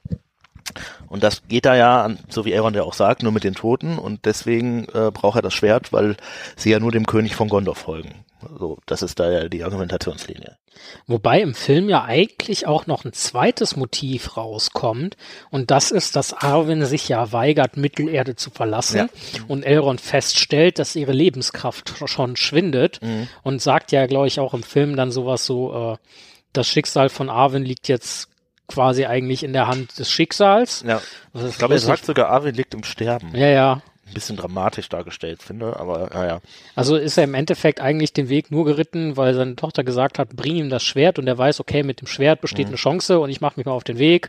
[1.07, 3.97] Und das geht da ja, so wie Elrond ja auch sagt, nur mit den Toten
[3.97, 6.17] und deswegen äh, braucht er das Schwert, weil
[6.55, 8.25] sie ja nur dem König von Gondor folgen.
[8.57, 10.57] So, das ist da ja die Argumentationslinie.
[11.05, 15.15] Wobei im Film ja eigentlich auch noch ein zweites Motiv rauskommt
[15.51, 19.07] und das ist, dass Arwen sich ja weigert, Mittelerde zu verlassen Ja.
[19.47, 22.99] und Elrond feststellt, dass ihre Lebenskraft schon schwindet
[23.43, 25.97] und sagt ja, glaube ich, auch im Film dann sowas so, äh,
[26.51, 28.29] das Schicksal von Arwen liegt jetzt
[28.71, 30.83] quasi eigentlich in der Hand des Schicksals.
[30.87, 31.01] Ja.
[31.33, 33.35] Ich glaube, er sagt sogar, Arwen liegt im Sterben.
[33.35, 33.81] ja, ja.
[34.07, 36.41] Ein bisschen dramatisch dargestellt, finde, aber ja, ja.
[36.75, 40.35] Also ist er im Endeffekt eigentlich den Weg nur geritten, weil seine Tochter gesagt hat,
[40.35, 42.71] bring ihm das Schwert und er weiß, okay, mit dem Schwert besteht Mhm.
[42.71, 44.27] eine Chance und ich mache mich mal auf den Weg.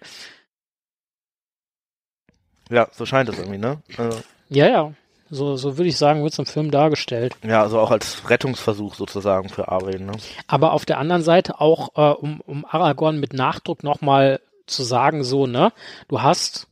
[2.70, 3.82] Ja, so scheint es irgendwie, ne?
[3.96, 4.92] Also, Ja, ja.
[5.34, 7.34] So, so würde ich sagen, wird es im Film dargestellt.
[7.42, 10.12] ja, also auch als Rettungsversuch sozusagen für Arwen, ne?
[10.46, 15.24] Aber auf der anderen Seite auch, äh, um, um Aragorn mit Nachdruck nochmal zu sagen,
[15.24, 15.72] so, ne,
[16.08, 16.66] du hast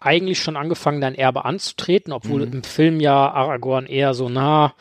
[0.00, 2.52] eigentlich schon angefangen, dein Erbe anzutreten, obwohl Mhm.
[2.52, 4.74] im Film ja Aragorn eher so nah,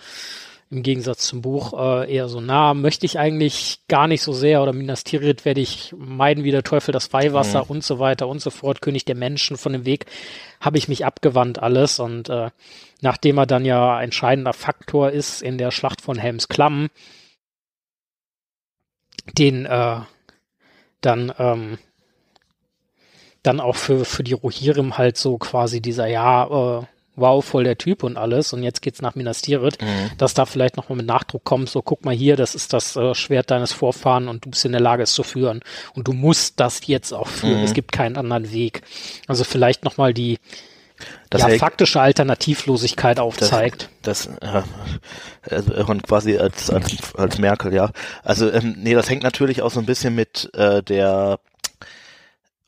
[0.73, 4.61] im Gegensatz zum Buch, äh, eher so nah, möchte ich eigentlich gar nicht so sehr
[4.61, 7.69] oder Minas Tirith werde ich meiden wie der Teufel das Weihwasser Mhm.
[7.69, 10.07] und so weiter und so fort, König der Menschen von dem Weg,
[10.59, 12.49] habe ich mich abgewandt alles und äh,
[13.01, 16.89] nachdem er dann ja entscheidender Faktor ist in der Schlacht von Helms Klamm,
[19.37, 19.99] den äh,
[21.01, 21.77] dann ähm,
[23.43, 27.77] dann auch für für die Rohirrim halt so quasi dieser ja äh, wow voll der
[27.77, 29.77] Typ und alles und jetzt geht's nach Minas Tirith,
[30.17, 32.95] dass da vielleicht noch mal mit Nachdruck kommt, so guck mal hier, das ist das
[32.95, 35.61] äh, Schwert deines Vorfahren und du bist in der Lage es zu führen
[35.93, 37.63] und du musst das jetzt auch führen, Mhm.
[37.65, 38.81] es gibt keinen anderen Weg.
[39.27, 40.39] Also vielleicht noch mal die
[41.29, 43.89] Das ja, faktische Alternativlosigkeit aufzeigt.
[44.01, 44.61] Das, äh,
[45.49, 47.91] also Elrond quasi als, als, als Merkel, ja.
[48.23, 51.39] Also, ähm, nee, das hängt natürlich auch so ein bisschen mit äh, der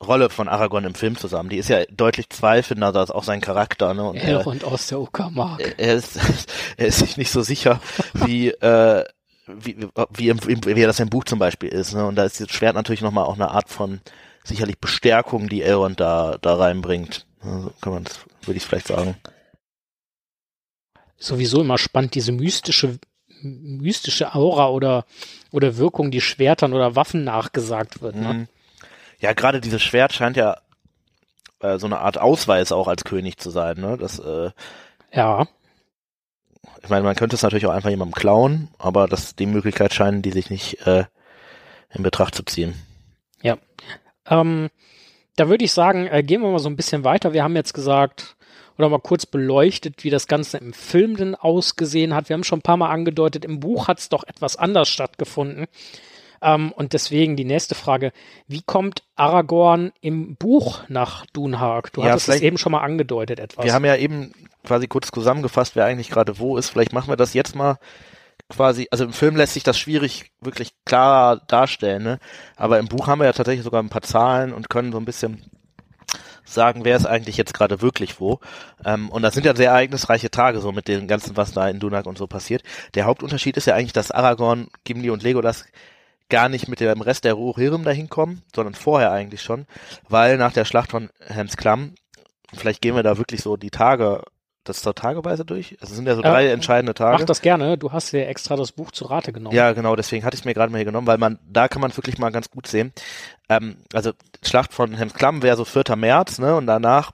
[0.04, 1.48] Rolle von Aragorn im Film zusammen.
[1.48, 4.04] Die ist ja deutlich zweifelnder als auch sein Charakter, ne?
[4.04, 5.74] Und er, Elrond aus der Uckermark.
[5.78, 6.18] er ist,
[6.76, 7.80] er ist sich nicht so sicher,
[8.12, 9.04] wie, äh,
[9.46, 11.94] wie, wie, im, wie das im Buch zum Beispiel ist.
[11.94, 12.04] Ne?
[12.04, 14.00] Und da ist das Schwert natürlich nochmal auch eine Art von
[14.44, 17.26] sicherlich Bestärkung, die Elrond da, da reinbringt.
[17.40, 19.16] Also kann man das, würde ich vielleicht sagen.
[21.16, 22.98] Sowieso immer spannend, diese mystische,
[23.40, 25.06] mystische Aura oder,
[25.52, 28.16] oder Wirkung, die Schwertern oder Waffen nachgesagt wird.
[28.16, 28.48] Ne?
[29.18, 30.58] Ja, gerade dieses Schwert scheint ja
[31.60, 33.78] äh, so eine Art Ausweis auch als König zu sein.
[33.78, 33.96] Ne?
[33.98, 34.50] Das, äh,
[35.12, 35.46] ja.
[36.82, 40.22] Ich meine, man könnte es natürlich auch einfach jemandem klauen, aber das, die Möglichkeit scheinen
[40.22, 41.04] die sich nicht äh,
[41.90, 42.74] in Betracht zu ziehen.
[43.42, 43.56] Ja.
[44.26, 44.68] Ähm,
[45.36, 47.32] da würde ich sagen, äh, gehen wir mal so ein bisschen weiter.
[47.32, 48.36] Wir haben jetzt gesagt,
[48.78, 52.28] oder mal kurz beleuchtet, wie das Ganze im Film denn ausgesehen hat.
[52.28, 55.66] Wir haben schon ein paar Mal angedeutet, im Buch hat es doch etwas anders stattgefunden.
[56.42, 58.12] Ähm, und deswegen die nächste Frage,
[58.46, 61.92] wie kommt Aragorn im Buch nach Dunhag?
[61.92, 63.64] Du Ja, hattest es eben schon mal angedeutet etwas.
[63.64, 64.32] Wir haben ja eben
[64.64, 66.70] quasi kurz zusammengefasst, wer eigentlich gerade wo ist.
[66.70, 67.78] Vielleicht machen wir das jetzt mal
[68.48, 72.18] quasi, also im Film lässt sich das schwierig wirklich klar darstellen, ne?
[72.56, 75.04] Aber im Buch haben wir ja tatsächlich sogar ein paar Zahlen und können so ein
[75.04, 75.50] bisschen
[76.44, 78.38] sagen, wer ist eigentlich jetzt gerade wirklich wo.
[78.84, 81.80] Ähm, und das sind ja sehr ereignisreiche Tage so mit dem ganzen, was da in
[81.80, 82.62] Dunak und so passiert.
[82.94, 85.64] Der Hauptunterschied ist ja eigentlich, dass Aragorn, Gimli und Legolas
[86.28, 89.66] gar nicht mit dem Rest der Rohirrim dahin kommen, sondern vorher eigentlich schon,
[90.08, 91.94] weil nach der Schlacht von Hans Klamm,
[92.54, 94.22] vielleicht gehen wir da wirklich so die Tage,
[94.64, 95.76] das zur Tageweise durch.
[95.80, 97.18] Also es sind ja so Ja, drei entscheidende Tage.
[97.18, 97.78] Mach das gerne.
[97.78, 99.54] Du hast dir extra das Buch zu Rate genommen.
[99.54, 101.80] Ja, genau, deswegen hatte ich es mir gerade mal hier genommen, weil man, da kann
[101.80, 102.92] man wirklich mal ganz gut sehen.
[103.48, 104.12] Ähm, also
[104.44, 105.96] Schlacht von Hems Klamm wäre so 4.
[105.96, 106.56] März, ne?
[106.56, 107.12] Und danach,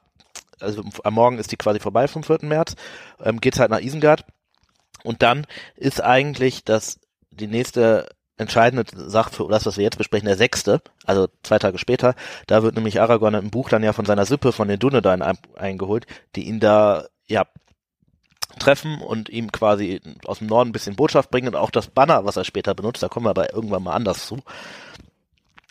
[0.60, 2.38] also am Morgen ist die quasi vorbei vom 4.
[2.42, 2.74] März,
[3.22, 4.24] ähm, geht's halt nach Isengard.
[5.04, 5.46] Und dann
[5.76, 6.98] ist eigentlich das
[7.30, 11.78] die nächste entscheidende Sache für das, was wir jetzt besprechen, der sechste, also zwei Tage
[11.78, 12.14] später,
[12.46, 15.38] da wird nämlich Aragorn im Buch dann ja von seiner Sippe von den Dunedain ein,
[15.56, 17.46] eingeholt, die ihn da, ja,
[18.58, 22.24] treffen und ihm quasi aus dem Norden ein bisschen Botschaft bringen und auch das Banner,
[22.24, 24.40] was er später benutzt, da kommen wir aber irgendwann mal anders zu.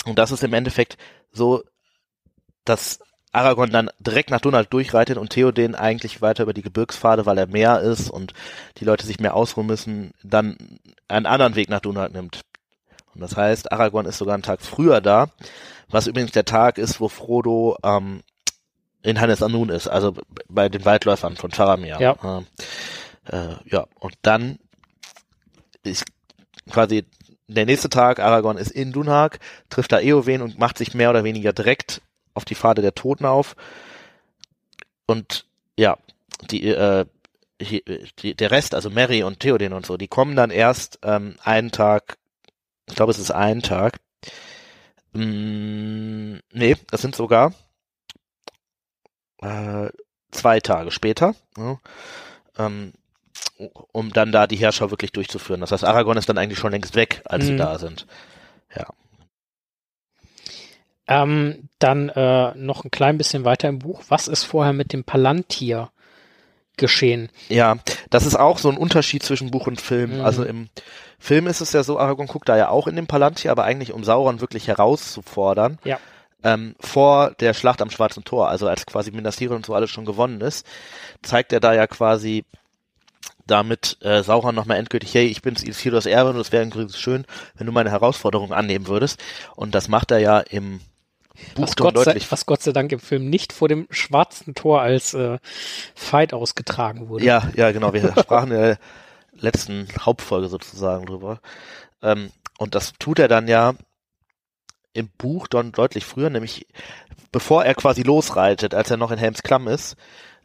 [0.06, 0.97] Und das ist im Endeffekt
[1.32, 1.63] so,
[2.65, 3.00] dass
[3.32, 7.47] Aragorn dann direkt nach Donald durchreitet und Theoden eigentlich weiter über die Gebirgspfade, weil er
[7.47, 8.34] mehr ist und
[8.78, 12.41] die Leute sich mehr ausruhen müssen, dann einen anderen Weg nach Donald nimmt.
[13.13, 15.30] Und das heißt, Aragorn ist sogar einen Tag früher da,
[15.89, 18.21] was übrigens der Tag ist, wo Frodo ähm,
[19.04, 20.13] in Hannes Anun ist, also
[20.47, 21.97] bei den Waldläufern von Faramir.
[22.00, 22.43] Ja.
[23.26, 24.60] Äh, ja, und dann
[25.84, 26.06] ist
[26.69, 27.06] quasi
[27.47, 31.24] der nächste Tag, Aragorn ist in Dunhag, trifft da Eowen und macht sich mehr oder
[31.24, 32.02] weniger direkt
[32.34, 33.56] auf die Pfade der Toten auf.
[35.06, 35.45] Und
[35.78, 35.97] ja,
[36.50, 37.06] die, äh,
[37.60, 41.71] die, der Rest, also Mary und Theoden und so, die kommen dann erst ähm, einen
[41.71, 42.17] Tag,
[42.91, 43.99] ich glaube es ist ein Tag,
[45.13, 47.54] mm, nee, das sind sogar
[49.41, 49.89] äh,
[50.32, 51.80] zwei Tage später, ja,
[52.58, 52.93] ähm,
[53.91, 55.62] um dann da die Herrscher wirklich durchzuführen.
[55.62, 57.58] Das heißt, Aragorn ist dann eigentlich schon längst weg, als sie Mhm.
[57.58, 58.08] da sind.
[58.75, 58.88] Ja.
[61.08, 64.04] Ähm, dann äh, noch ein klein bisschen weiter im Buch.
[64.10, 65.91] Was ist vorher mit dem Palantir
[66.77, 67.29] geschehen?
[67.49, 67.77] Ja,
[68.10, 70.17] das ist auch so ein Unterschied zwischen Buch und Film.
[70.17, 70.25] Mhm.
[70.25, 70.69] Also im
[71.19, 73.93] Film ist es ja so, Aragorn guckt da ja auch in den Palantir, aber eigentlich
[73.93, 75.77] um Sauron wirklich herauszufordern.
[75.84, 75.99] Ja.
[76.43, 79.91] Ähm, vor der Schlacht am Schwarzen Tor, also als quasi Minas Tirith und so alles
[79.91, 80.65] schon gewonnen ist,
[81.21, 82.45] zeigt er da ja quasi
[83.45, 87.25] damit äh, Sauron nochmal endgültig, hey, ich bin's Isildurs Erbe und es wäre übrigens schön,
[87.55, 89.21] wenn du meine Herausforderung annehmen würdest.
[89.55, 90.79] Und das macht er ja im
[91.56, 95.13] Was Gott, sei, was Gott sei Dank im Film nicht vor dem schwarzen Tor als
[95.13, 95.38] äh,
[95.95, 97.25] Fight ausgetragen wurde.
[97.25, 97.93] Ja, ja, genau.
[97.93, 98.77] Wir sprachen in der
[99.34, 101.39] letzten Hauptfolge sozusagen drüber.
[102.01, 103.73] Ähm, und das tut er dann ja
[104.93, 106.67] im Buch dann deutlich früher, nämlich
[107.32, 109.95] bevor er quasi losreitet, als er noch in Helms Klamm ist,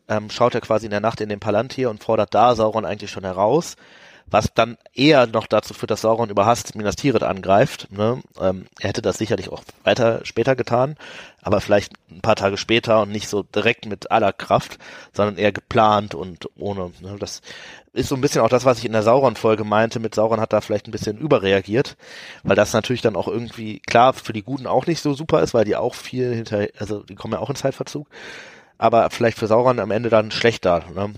[0.08, 3.10] ähm, schaut er quasi in der Nacht in den Palantir und fordert da Sauron eigentlich
[3.10, 3.76] schon heraus,
[4.28, 7.88] was dann eher noch dazu führt, dass Sauron überhastet Minas Tirith angreift.
[7.92, 8.22] Ne?
[8.40, 10.96] Ähm, er hätte das sicherlich auch weiter später getan,
[11.42, 14.78] aber vielleicht ein paar Tage später und nicht so direkt mit aller Kraft,
[15.12, 16.90] sondern eher geplant und ohne.
[17.00, 17.16] Ne?
[17.20, 17.40] Das
[17.92, 20.00] ist so ein bisschen auch das, was ich in der Sauron-Folge meinte.
[20.00, 21.96] Mit Sauron hat da vielleicht ein bisschen überreagiert,
[22.42, 25.54] weil das natürlich dann auch irgendwie klar für die Guten auch nicht so super ist,
[25.54, 28.08] weil die auch viel hinter, also die kommen ja auch in Zeitverzug,
[28.76, 30.84] aber vielleicht für Sauron am Ende dann schlechter.
[30.94, 31.14] Ne?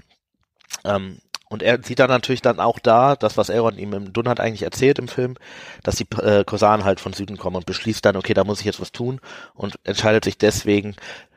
[0.85, 1.19] Ähm,
[1.49, 4.63] und er sieht dann natürlich dann auch da, das, was Elrond ihm im Dunhat eigentlich
[4.63, 5.37] erzählt im Film,
[5.83, 8.67] dass die äh, Kosanen halt von Süden kommen und beschließt dann, okay, da muss ich
[8.67, 9.21] jetzt was tun
[9.55, 10.95] und entscheidet sich deswegen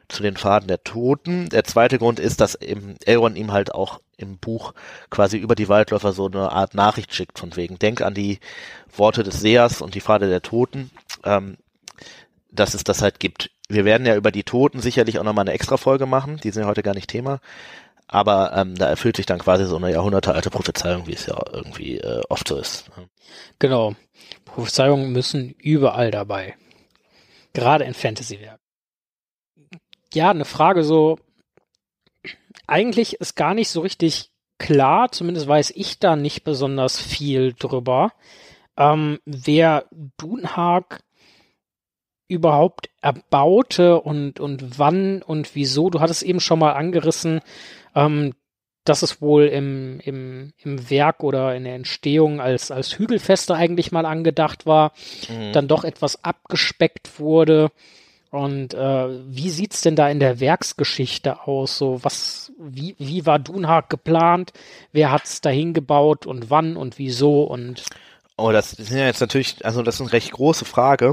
[0.10, 1.50] zu den Pfaden der Toten.
[1.50, 4.74] Der zweite Grund ist, dass eben Elrond ihm halt auch im Buch
[5.10, 8.40] quasi über die Waldläufer so eine Art Nachricht schickt, von wegen, denk an die
[8.96, 10.92] Worte des Sehers und die Pfade der Toten,
[11.24, 11.58] ähm,
[12.52, 13.52] dass es das halt gibt.
[13.70, 16.64] Wir werden ja über die Toten sicherlich auch nochmal eine extra Folge machen, die sind
[16.64, 17.40] ja heute gar nicht Thema.
[18.12, 21.98] Aber ähm, da erfüllt sich dann quasi so eine jahrhundertealte Prophezeiung, wie es ja irgendwie
[21.98, 22.90] äh, oft so ist.
[22.98, 23.10] ne?
[23.58, 23.96] Genau.
[24.44, 26.56] Prophezeiungen müssen überall dabei.
[27.54, 28.60] Gerade in Fantasy-Werken.
[30.14, 31.20] Ja, eine Frage so.
[32.68, 38.12] Eigentlich ist gar nicht so richtig klar, zumindest weiß ich da nicht besonders viel drüber,
[38.78, 39.86] ähm, wer
[40.18, 41.02] Dunhag
[42.28, 45.90] überhaupt erbaute und, und wann und wieso.
[45.90, 47.42] Du hattest eben schon mal angerissen,
[47.96, 48.34] ähm,
[48.84, 53.92] dass es wohl im, im, im Werk oder in der Entstehung als, als Hügelfeste eigentlich
[53.92, 54.92] mal angedacht war,
[55.30, 55.54] Mhm.
[55.54, 57.72] dann doch etwas abgespeckt wurde.
[58.32, 61.78] Und äh, wie sieht's denn da in der Werksgeschichte aus?
[61.78, 64.54] So, was, wie, wie war Dunhag geplant?
[64.94, 67.44] Wer hat's dahin gebaut und wann und wieso?
[67.44, 67.84] Und
[68.38, 71.12] Oh, das sind ja jetzt natürlich, also das ist eine recht große Frage,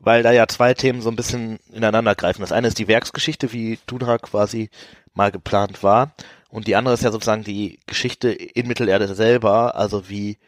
[0.00, 2.42] weil da ja zwei Themen so ein bisschen ineinander greifen.
[2.42, 4.68] Das eine ist die Werksgeschichte, wie Dunhag quasi
[5.14, 6.14] mal geplant war.
[6.50, 10.38] Und die andere ist ja sozusagen die Geschichte in Mittelerde selber, also wie,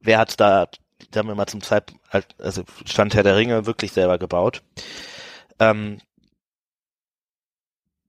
[0.00, 0.68] wer hat da,
[1.12, 1.92] sagen wir mal zum Zeit,
[2.38, 4.62] also Stand Herr der Ringe wirklich selber gebaut.
[5.58, 5.98] Ähm,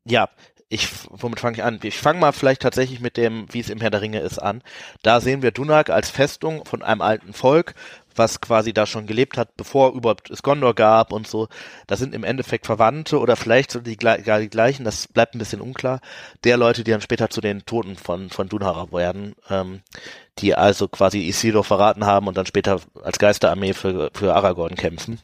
[0.05, 0.29] ja,
[0.69, 1.79] ich, womit fange ich an?
[1.83, 4.63] Ich fange mal vielleicht tatsächlich mit dem, wie es im Herr der Ringe ist, an.
[5.03, 7.75] Da sehen wir Dunag als Festung von einem alten Volk,
[8.15, 11.47] was quasi da schon gelebt hat, bevor überhaupt es Gondor gab und so.
[11.87, 15.39] Das sind im Endeffekt Verwandte oder vielleicht so die, gar die gleichen, das bleibt ein
[15.39, 16.01] bisschen unklar,
[16.43, 19.81] der Leute, die dann später zu den Toten von, von Dunhara werden, ähm,
[20.39, 25.19] die also quasi Isildur verraten haben und dann später als Geisterarmee für, für Aragorn kämpfen.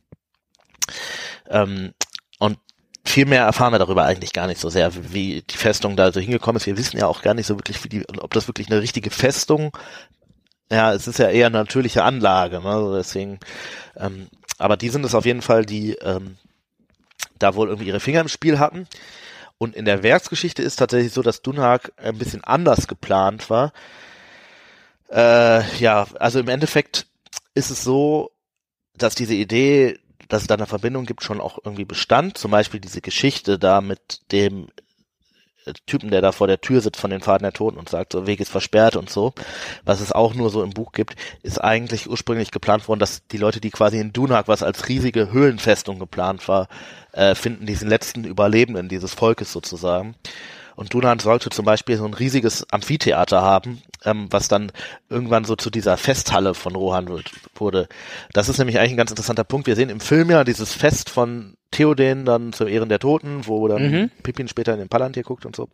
[1.50, 1.94] Ähm,
[2.40, 2.58] und
[3.06, 6.20] viel mehr erfahren wir darüber eigentlich gar nicht so sehr, wie die Festung da so
[6.20, 6.68] hingekommen ist.
[6.68, 9.10] Wir wissen ja auch gar nicht so wirklich, wie die, ob das wirklich eine richtige
[9.10, 9.76] Festung
[10.72, 12.70] ja, es ist ja eher eine natürliche Anlage, ne?
[12.70, 13.40] also deswegen,
[13.98, 14.28] ähm,
[14.58, 16.38] aber die sind es auf jeden Fall, die ähm,
[17.40, 18.88] da wohl irgendwie ihre Finger im Spiel hatten.
[19.58, 23.74] Und in der Werksgeschichte ist tatsächlich so, dass Dunhag ein bisschen anders geplant war.
[25.12, 27.08] Äh, ja, also im Endeffekt
[27.56, 28.32] ist es so,
[28.96, 32.38] dass diese Idee, dass es da eine Verbindung gibt, schon auch irgendwie bestand.
[32.38, 34.68] Zum Beispiel diese Geschichte da mit dem
[35.86, 38.28] Typen, der da vor der Tür sitzt von den Faden der Toten und sagt, so
[38.28, 39.34] Weg ist versperrt und so,
[39.86, 43.38] was es auch nur so im Buch gibt, ist eigentlich ursprünglich geplant worden, dass die
[43.38, 46.68] Leute, die quasi in Dunag, was als riesige Höhlenfestung geplant war,
[47.12, 50.16] äh, finden diesen letzten Überlebenden dieses Volkes sozusagen.
[50.80, 54.72] Und Dunan sollte zum Beispiel so ein riesiges Amphitheater haben, ähm, was dann
[55.10, 57.90] irgendwann so zu dieser Festhalle von Rohan wird, wurde.
[58.32, 59.68] Das ist nämlich eigentlich ein ganz interessanter Punkt.
[59.68, 63.68] Wir sehen im Film ja dieses Fest von Theoden dann zu Ehren der Toten, wo
[63.68, 64.12] dann Mhm.
[64.24, 65.70] Pippin später in den Palantir guckt und so.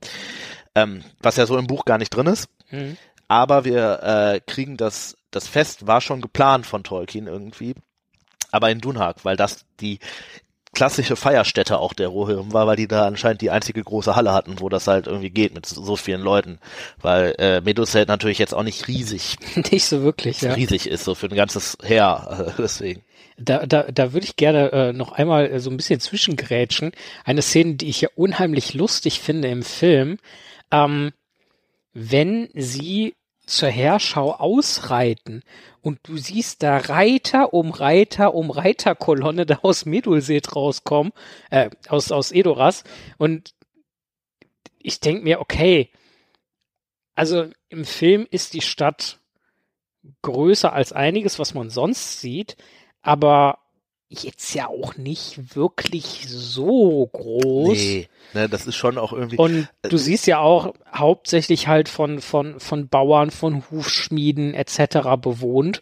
[0.75, 2.49] Ähm, was ja so im Buch gar nicht drin ist.
[2.71, 2.97] Mhm.
[3.27, 7.75] Aber wir äh, kriegen das, das Fest war schon geplant von Tolkien irgendwie.
[8.51, 9.99] Aber in Dunhag, weil das die
[10.73, 14.59] klassische Feierstätte auch der Rohirrim war, weil die da anscheinend die einzige große Halle hatten,
[14.59, 16.59] wo das halt irgendwie geht mit so, vielen Leuten.
[17.01, 19.37] Weil äh, Meduseld natürlich jetzt auch nicht riesig,
[19.71, 20.53] nicht so wirklich, ja.
[20.53, 22.53] riesig ist, so für ein ganzes Heer.
[22.57, 23.01] Deswegen.
[23.37, 26.91] Da, da, da würde ich gerne äh, noch einmal äh, so ein bisschen zwischengrätschen.
[27.25, 30.17] Eine Szene, die ich ja unheimlich lustig finde im Film.
[30.71, 31.11] Ähm,
[31.93, 35.43] wenn sie zur Herschau ausreiten
[35.81, 41.13] und du siehst da Reiter um Reiter um Reiterkolonne da aus Medulseth rauskommen,
[41.51, 42.83] äh, aus, aus Edoras
[43.17, 43.53] und
[44.79, 45.89] ich denk mir, okay,
[47.15, 49.19] also im Film ist die Stadt
[50.21, 52.57] größer als einiges, was man sonst sieht,
[53.05, 53.59] aber
[54.09, 57.77] jetzt ja auch nicht wirklich so groß.
[57.77, 59.37] Nee, ne, das ist schon auch irgendwie.
[59.37, 65.19] Und du siehst ja auch hauptsächlich halt von, von, von Bauern, von Hufschmieden etc.
[65.21, 65.81] bewohnt.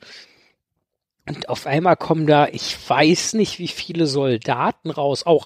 [1.28, 5.46] Und auf einmal kommen da, ich weiß nicht, wie viele Soldaten raus, auch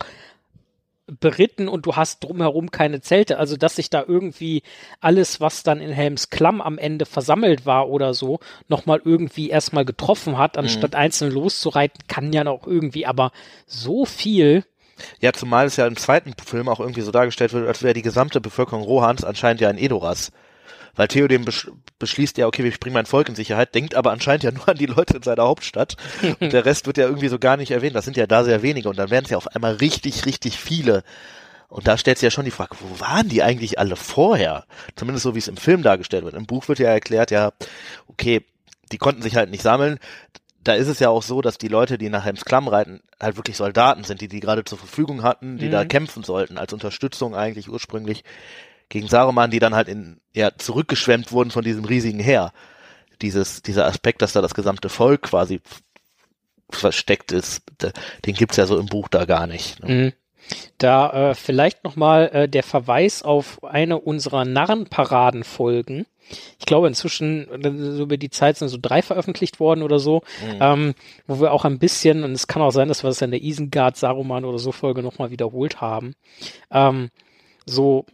[1.08, 3.38] beritten und du hast drumherum keine Zelte.
[3.38, 4.64] Also, dass sich da irgendwie
[5.00, 9.86] alles, was dann in Helms Klamm am Ende versammelt war oder so, nochmal irgendwie erstmal
[9.86, 13.32] getroffen hat, anstatt einzeln loszureiten, kann ja noch irgendwie, aber
[13.66, 14.64] so viel.
[15.20, 18.02] Ja, zumal es ja im zweiten Film auch irgendwie so dargestellt wird, als wäre die
[18.02, 20.32] gesamte Bevölkerung Rohans anscheinend ja in Edoras.
[20.98, 24.44] Weil Theoden besch beschließt ja, okay, wir bringen mein Volk in Sicherheit, denkt aber anscheinend
[24.44, 25.96] ja nur an die Leute in seiner Hauptstadt.
[26.42, 27.96] Und der Rest wird ja irgendwie so gar nicht erwähnt.
[27.96, 28.90] Das sind ja da sehr wenige.
[28.90, 31.04] Und dann werden es ja auf einmal richtig, richtig viele.
[31.70, 34.66] Und da stellt sich ja schon die Frage, wo waren die eigentlich alle vorher?
[34.96, 36.34] Zumindest so, wie es im Film dargestellt wird.
[36.36, 37.52] Im Buch wird ja erklärt, ja,
[38.08, 38.46] okay,
[38.92, 40.00] die konnten sich halt nicht sammeln.
[40.64, 43.36] Da ist es ja auch so, dass die Leute, die nach Helms Klamm reiten, halt
[43.38, 45.72] wirklich Soldaten sind, die die gerade zur Verfügung hatten, die Mhm.
[45.72, 48.24] da kämpfen sollten, als Unterstützung eigentlich ursprünglich
[48.90, 52.52] gegen Saruman, die dann halt in, ja, zurückgeschwemmt wurden von diesem riesigen Heer.
[53.22, 55.62] Dieses, dieser Aspekt, dass da das gesamte Volk quasi
[56.70, 57.64] versteckt ist,
[58.26, 59.84] den gibt's ja so im Buch da gar nicht.
[59.84, 59.90] Ne?
[59.90, 60.14] Mhm.
[60.78, 66.06] Da äh, vielleicht nochmal äh, der Verweis auf eine unserer Narrenparaden-Folgen.
[66.60, 70.22] Ich glaube, inzwischen äh, so über die Zeit sind so drei veröffentlicht worden oder so,
[70.46, 70.58] mhm.
[70.60, 73.32] ähm, wo wir auch ein bisschen, und es kann auch sein, dass wir es in
[73.32, 76.16] der Isengard, Saruman oder so Folge nochmal wiederholt haben,
[76.72, 77.10] ähm,
[77.66, 78.06] so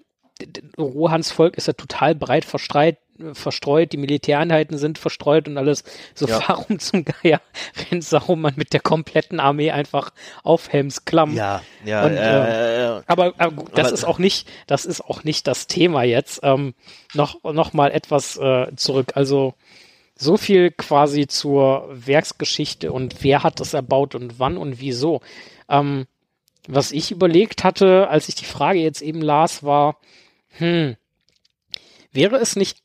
[0.77, 2.97] Rohans Volk ist ja total breit verstreit,
[3.33, 5.83] verstreut, die Militäreinheiten sind verstreut und alles.
[6.15, 6.41] So, ja.
[6.47, 7.41] warum zum Geier
[7.91, 10.11] rennt Saruman mit der kompletten Armee einfach
[10.43, 11.35] auf Helms Klamm?
[11.35, 15.23] Ja, ja, und, äh, äh, aber, aber das aber, ist auch nicht, das ist auch
[15.23, 16.39] nicht das Thema jetzt.
[16.43, 16.73] Ähm,
[17.13, 19.11] noch, noch mal etwas äh, zurück.
[19.15, 19.53] Also,
[20.15, 25.21] so viel quasi zur Werksgeschichte und wer hat das erbaut und wann und wieso.
[25.69, 26.05] Ähm,
[26.67, 29.97] was ich überlegt hatte, als ich die Frage jetzt eben las, war,
[30.57, 30.95] hm,
[32.11, 32.83] wäre es nicht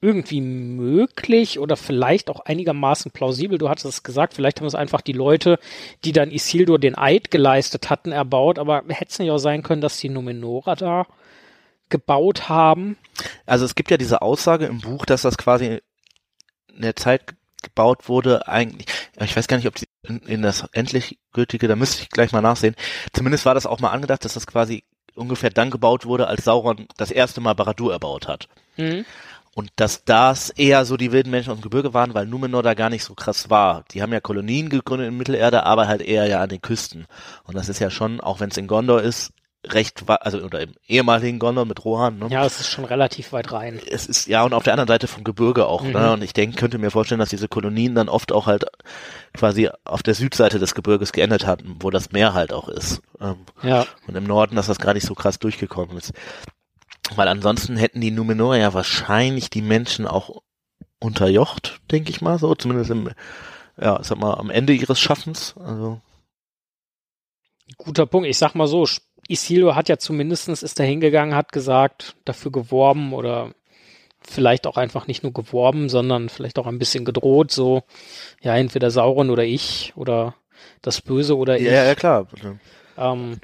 [0.00, 3.58] irgendwie möglich oder vielleicht auch einigermaßen plausibel.
[3.58, 5.58] Du hattest es gesagt, vielleicht haben es einfach die Leute,
[6.04, 9.80] die dann Isildur den Eid geleistet hatten, erbaut, aber hätte es nicht auch sein können,
[9.80, 11.06] dass die Numenora da
[11.88, 12.96] gebaut haben?
[13.44, 15.80] Also es gibt ja diese Aussage im Buch, dass das quasi
[16.72, 18.86] in der Zeit gebaut wurde, eigentlich,
[19.20, 22.30] ich weiß gar nicht, ob die in, in das endlich gültige, da müsste ich gleich
[22.30, 22.76] mal nachsehen.
[23.12, 24.84] Zumindest war das auch mal angedacht, dass das quasi
[25.18, 28.48] ungefähr dann gebaut wurde, als Sauron das erste Mal Baradur erbaut hat.
[28.76, 29.04] Mhm.
[29.54, 32.74] Und dass das eher so die wilden Menschen aus dem Gebirge waren, weil Numenor da
[32.74, 33.84] gar nicht so krass war.
[33.90, 37.06] Die haben ja Kolonien gegründet in Mittelerde, aber halt eher ja an den Küsten.
[37.42, 39.32] Und das ist ja schon, auch wenn es in Gondor ist,
[39.66, 42.18] recht, also oder im ehemaligen Gondor mit Rohan.
[42.18, 42.28] Ne?
[42.30, 43.80] Ja, es ist schon relativ weit rein.
[43.90, 45.82] Es ist ja und auf der anderen Seite vom Gebirge auch.
[45.82, 45.88] Ne?
[45.88, 45.94] Mhm.
[45.94, 46.12] Ne?
[46.12, 48.66] Und ich denke, könnte mir vorstellen, dass diese Kolonien dann oft auch halt
[49.34, 53.02] quasi auf der Südseite des Gebirges geendet hatten, wo das Meer halt auch ist.
[53.20, 53.86] Ähm, ja.
[54.06, 56.12] Und im Norden, dass das gar nicht so krass durchgekommen ist.
[57.14, 60.42] Weil ansonsten hätten die Numenor ja wahrscheinlich die Menschen auch
[61.00, 63.10] unterjocht, denke ich mal so, zumindest im,
[63.80, 65.54] ja, sag mal, am Ende ihres Schaffens.
[65.58, 66.00] Also.
[67.76, 68.28] Guter Punkt.
[68.28, 68.86] Ich sag mal so,
[69.28, 73.54] Isildur hat ja zumindestens ist da hingegangen, hat gesagt, dafür geworben oder
[74.20, 77.82] vielleicht auch einfach nicht nur geworben, sondern vielleicht auch ein bisschen gedroht, so,
[78.42, 80.34] ja, entweder Sauron oder ich oder
[80.82, 81.66] das Böse oder ich.
[81.66, 82.26] Ja, ja, klar.
[82.96, 83.38] Ähm,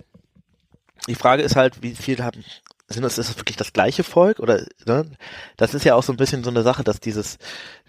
[1.06, 2.44] die Frage ist halt, wie viel haben,
[2.88, 5.06] sind das, ist das wirklich das gleiche Volk oder, ne?
[5.56, 7.38] Das ist ja auch so ein bisschen so eine Sache, dass dieses,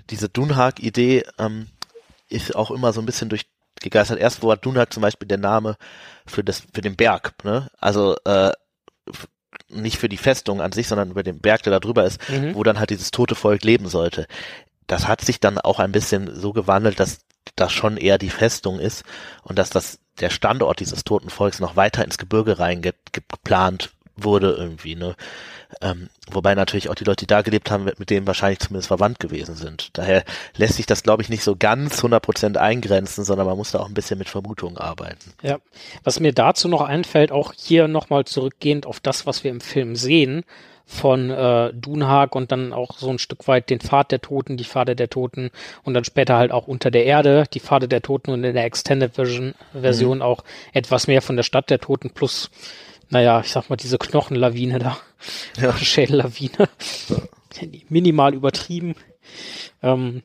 [0.10, 1.68] diese Dunhag-Idee, ähm,
[2.28, 3.46] ist auch immer so ein bisschen durch
[3.82, 4.20] gegeistert.
[4.20, 5.78] Erst war Dunhag zum Beispiel der Name
[6.26, 7.70] für das, für den Berg, ne?
[7.80, 8.52] Also, äh,
[9.70, 12.56] nicht für die Festung an sich, sondern über den Berg, der da drüber ist, mhm.
[12.56, 14.28] wo dann halt dieses tote Volk leben sollte.
[14.88, 17.20] Das hat sich dann auch ein bisschen so gewandelt, dass
[17.56, 19.04] das schon eher die Festung ist
[19.44, 24.52] und dass das der Standort dieses toten Volks noch weiter ins Gebirge rein geplant wurde
[24.54, 25.16] irgendwie, ne?
[25.82, 29.20] Ähm, wobei natürlich auch die Leute, die da gelebt haben, mit denen wahrscheinlich zumindest verwandt
[29.20, 29.90] gewesen sind.
[29.94, 30.24] Daher
[30.56, 33.88] lässt sich das, glaube ich, nicht so ganz 100% eingrenzen, sondern man muss da auch
[33.88, 35.34] ein bisschen mit Vermutungen arbeiten.
[35.42, 35.60] Ja,
[36.04, 39.96] was mir dazu noch einfällt, auch hier nochmal zurückgehend auf das, was wir im Film
[39.96, 40.44] sehen,
[40.86, 44.64] von äh, Dunhag und dann auch so ein Stück weit den Pfad der Toten, die
[44.64, 45.50] Pfade der Toten
[45.84, 48.66] und dann später halt auch unter der Erde, die Pfade der Toten und in der
[48.66, 50.24] Extended Version, Version mhm.
[50.24, 52.52] auch etwas mehr von der Stadt der Toten plus
[53.10, 54.98] naja, ich sag mal, diese Knochenlawine da.
[55.58, 55.74] Ja.
[55.78, 56.70] Schädellawine.
[57.08, 57.68] Ja.
[57.90, 58.96] Minimal übertrieben.
[59.82, 60.24] Ähm,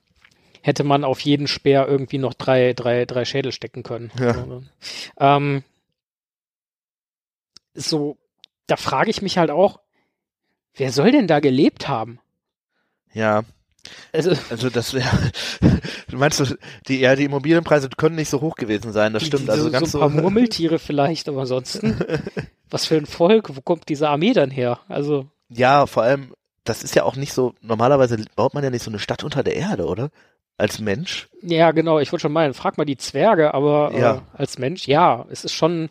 [0.63, 4.11] hätte man auf jeden Speer irgendwie noch drei, drei, drei Schädel stecken können.
[4.19, 5.37] Ja.
[5.37, 5.63] Ähm,
[7.75, 8.19] so,
[8.67, 9.81] da frage ich mich halt auch,
[10.75, 12.21] wer soll denn da gelebt haben?
[13.13, 13.45] Ja.
[14.13, 15.31] Also, also das wäre,
[16.09, 16.57] du meinst,
[16.89, 19.45] die, ja, die Immobilienpreise können nicht so hoch gewesen sein, das stimmt.
[19.45, 21.99] Die, also so, ganz so ein paar Murmeltiere vielleicht, aber ansonsten.
[22.71, 24.81] was für ein Volk, wo kommt diese Armee dann her?
[24.89, 25.27] Also.
[25.49, 28.91] Ja, vor allem, das ist ja auch nicht so, normalerweise baut man ja nicht so
[28.91, 30.11] eine Stadt unter der Erde, oder?
[30.57, 31.29] Als Mensch?
[31.43, 34.15] Ja, genau, ich wollte schon meinen, frag mal die Zwerge, aber ja.
[34.17, 35.89] äh, als Mensch, ja, es ist schon.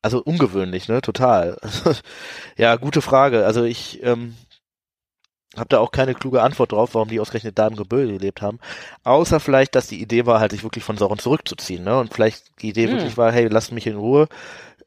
[0.00, 1.02] Also ungewöhnlich, ne?
[1.02, 1.58] Total.
[2.56, 3.44] ja, gute Frage.
[3.44, 4.36] Also ich, ähm,
[5.58, 8.58] habe da auch keine kluge Antwort drauf, warum die ausgerechnet da im Gebirge gelebt haben.
[9.04, 11.98] Außer vielleicht, dass die Idee war, halt sich wirklich von Sauron zurückzuziehen, ne?
[11.98, 12.92] Und vielleicht die Idee hm.
[12.92, 14.28] wirklich war, hey, lasst mich in Ruhe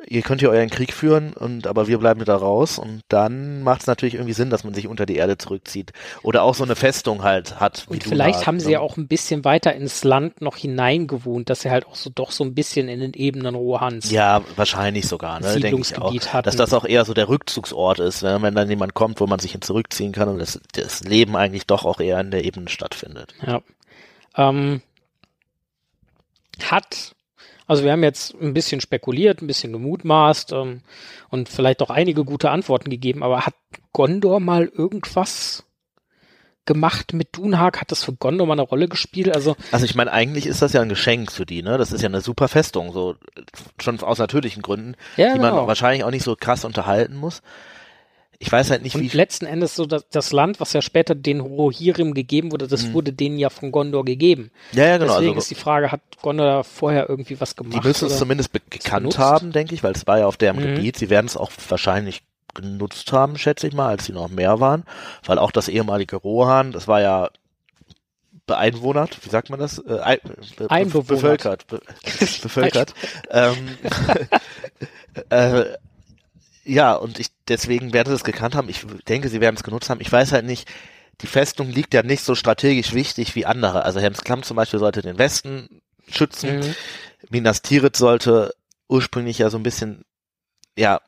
[0.08, 3.82] ihr könnt ja euren Krieg führen und aber wir bleiben da raus und dann macht
[3.82, 5.94] es natürlich irgendwie Sinn, dass man sich unter die Erde zurückzieht
[6.24, 7.86] oder auch so eine Festung halt hat.
[7.88, 11.72] und vielleicht haben sie ja auch ein bisschen weiter ins Land noch hineingewohnt, dass sie
[11.72, 14.12] halt auch so doch so ein bisschen in den Ebenen Rohans.
[14.12, 18.24] Ja, wahrscheinlich sogar, ne, Siedlungsgebiet ich auch, dass das auch eher so der Rückzugsort ist,
[18.24, 18.38] ne?
[18.42, 21.68] wenn dann jemand kommt, wo man sich hin zurückziehen kann und das, das Leben eigentlich
[21.68, 23.34] doch auch eher in der Ebene stattfindet.
[23.46, 23.62] Ja.
[24.36, 24.82] Ähm,
[26.70, 27.16] hat
[27.72, 30.82] also wir haben jetzt ein bisschen spekuliert, ein bisschen gemutmaßt ähm,
[31.30, 33.54] und vielleicht auch einige gute Antworten gegeben, aber hat
[33.94, 35.64] Gondor mal irgendwas
[36.66, 37.80] gemacht mit Dunhag?
[37.80, 39.34] Hat das für Gondor mal eine Rolle gespielt?
[39.34, 41.78] Also, Also ich meine, eigentlich ist das ja ein Geschenk für die, ne?
[41.78, 43.16] Das ist ja eine super Festung, so
[43.82, 45.56] schon aus natürlichen Gründen, ja, die genau.
[45.56, 47.42] man wahrscheinlich auch nicht so krass unterhalten muss.
[48.44, 51.14] Ich weiß halt nicht, Und wie letzten Endes so das, das Land, was ja später
[51.14, 52.94] den Rohirrim gegeben wurde, das Mhm.
[52.94, 54.50] wurde denen ja von Gondor gegeben.
[54.72, 55.14] Ja, ja, genau.
[55.14, 57.84] Deswegen Also, ist die Frage, hat Gondor da vorher irgendwie was die gemacht?
[57.84, 60.76] müssen es zumindest gekannt haben, denke ich, weil es war ja auf deren Mhm.
[60.76, 60.98] Gebiet.
[60.98, 62.24] Sie werden es auch wahrscheinlich
[62.56, 64.86] genutzt haben, schätze ich mal, als sie noch mehr waren,
[65.24, 67.30] weil auch das ehemalige Rohan, das war ja
[68.48, 69.78] beeinwohnert, wie sagt man das?
[69.78, 70.20] Äh, be,
[70.58, 71.08] be, Einbewohnert.
[71.08, 71.80] bevölkert, be,
[72.42, 72.94] bevölkert.
[73.30, 73.78] ähm,
[75.30, 75.64] äh,
[76.64, 78.70] ja, und ich deswegen werden sie es gekannt haben.
[78.70, 80.02] Ich denke, sie werden es genutzt haben.
[80.02, 80.70] Ich weiß halt nicht,
[81.22, 83.84] die Festung liegt ja nicht so strategisch wichtig wie andere.
[83.84, 86.60] Also Helms Klamm zum Beispiel sollte den Westen schützen.
[86.60, 86.76] Mhm.
[87.30, 88.54] Minas Tirith sollte
[88.88, 90.04] ursprünglich ja so ein bisschen,
[90.78, 91.02] ja,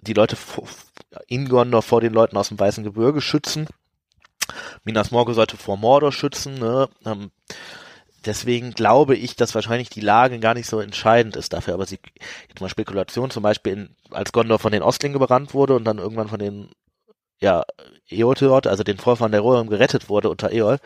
[0.00, 0.68] die Leute vor-
[1.26, 3.66] in Gondor vor den Leuten aus dem Weißen Gebirge schützen.
[4.84, 6.54] Minas Morgul sollte vor Mordor schützen.
[6.54, 6.88] Ne?
[7.04, 7.30] Ähm,
[8.26, 11.74] deswegen glaube ich, dass wahrscheinlich die Lage gar nicht so entscheidend ist dafür.
[11.74, 11.98] Aber sie,
[12.48, 15.98] jetzt mal Spekulation, zum Beispiel in, als Gondor von den Ostlingen überrannt wurde und dann
[15.98, 16.70] irgendwann von den
[17.38, 17.64] ja,
[18.08, 20.78] Eotheot, also den Vorfahren der Rohirrim gerettet wurde unter Eol,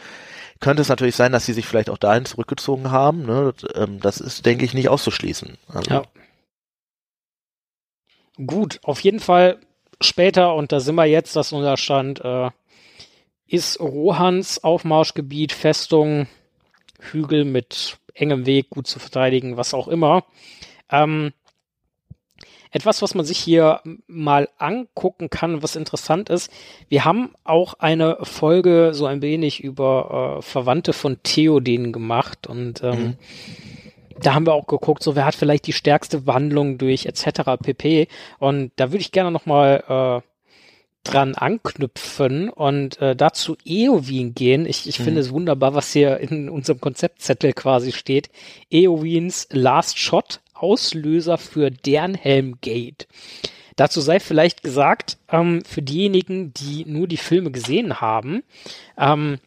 [0.59, 3.24] könnte es natürlich sein, dass sie sich vielleicht auch dahin zurückgezogen haben.
[3.24, 3.55] Ne?
[3.74, 5.57] Ähm, Das ist, denke ich, nicht auszuschließen.
[5.68, 6.03] Also, Ja.
[8.47, 9.59] Gut, auf jeden Fall
[10.01, 12.51] später, und da sind wir jetzt, das ist unser Stand, äh,
[13.47, 16.26] ist Rohans Aufmarschgebiet, Festung,
[17.01, 20.24] Hügel mit engem Weg, gut zu verteidigen, was auch immer.
[20.90, 21.32] Ähm,
[22.72, 26.53] etwas, was man sich hier mal angucken kann, was interessant ist.
[26.88, 32.82] Wir haben auch eine Folge so ein wenig über äh, Verwandte von Theoden gemacht und
[32.84, 33.16] ähm, Mhm.
[34.20, 37.57] da haben wir auch geguckt, so wer hat vielleicht die stärkste Wandlung durch etc.
[37.61, 38.07] pp.
[38.38, 40.30] Und da würde ich gerne noch mal äh,
[41.03, 44.66] dran anknüpfen und äh, dazu Eowyn gehen.
[44.66, 45.05] Ich, ich Mhm.
[45.05, 48.28] finde es wunderbar, was hier in unserem Konzeptzettel quasi steht.
[48.70, 53.09] Eowyns Last Shot, Auslöser für Dernhelm Gate.
[53.76, 58.42] Dazu sei vielleicht gesagt, ähm, für diejenigen, die nur die Filme gesehen haben,
[58.98, 59.38] ähm,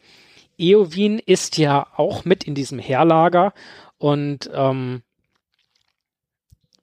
[0.58, 3.54] Eowyn ist ja auch mit in diesem Heerlager
[3.98, 5.02] und ähm,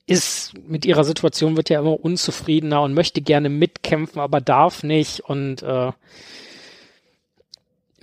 [0.08, 5.22] ist mit ihrer Situation wird ja immer unzufriedener und möchte gerne mitkämpfen, aber darf nicht
[5.22, 5.92] und äh,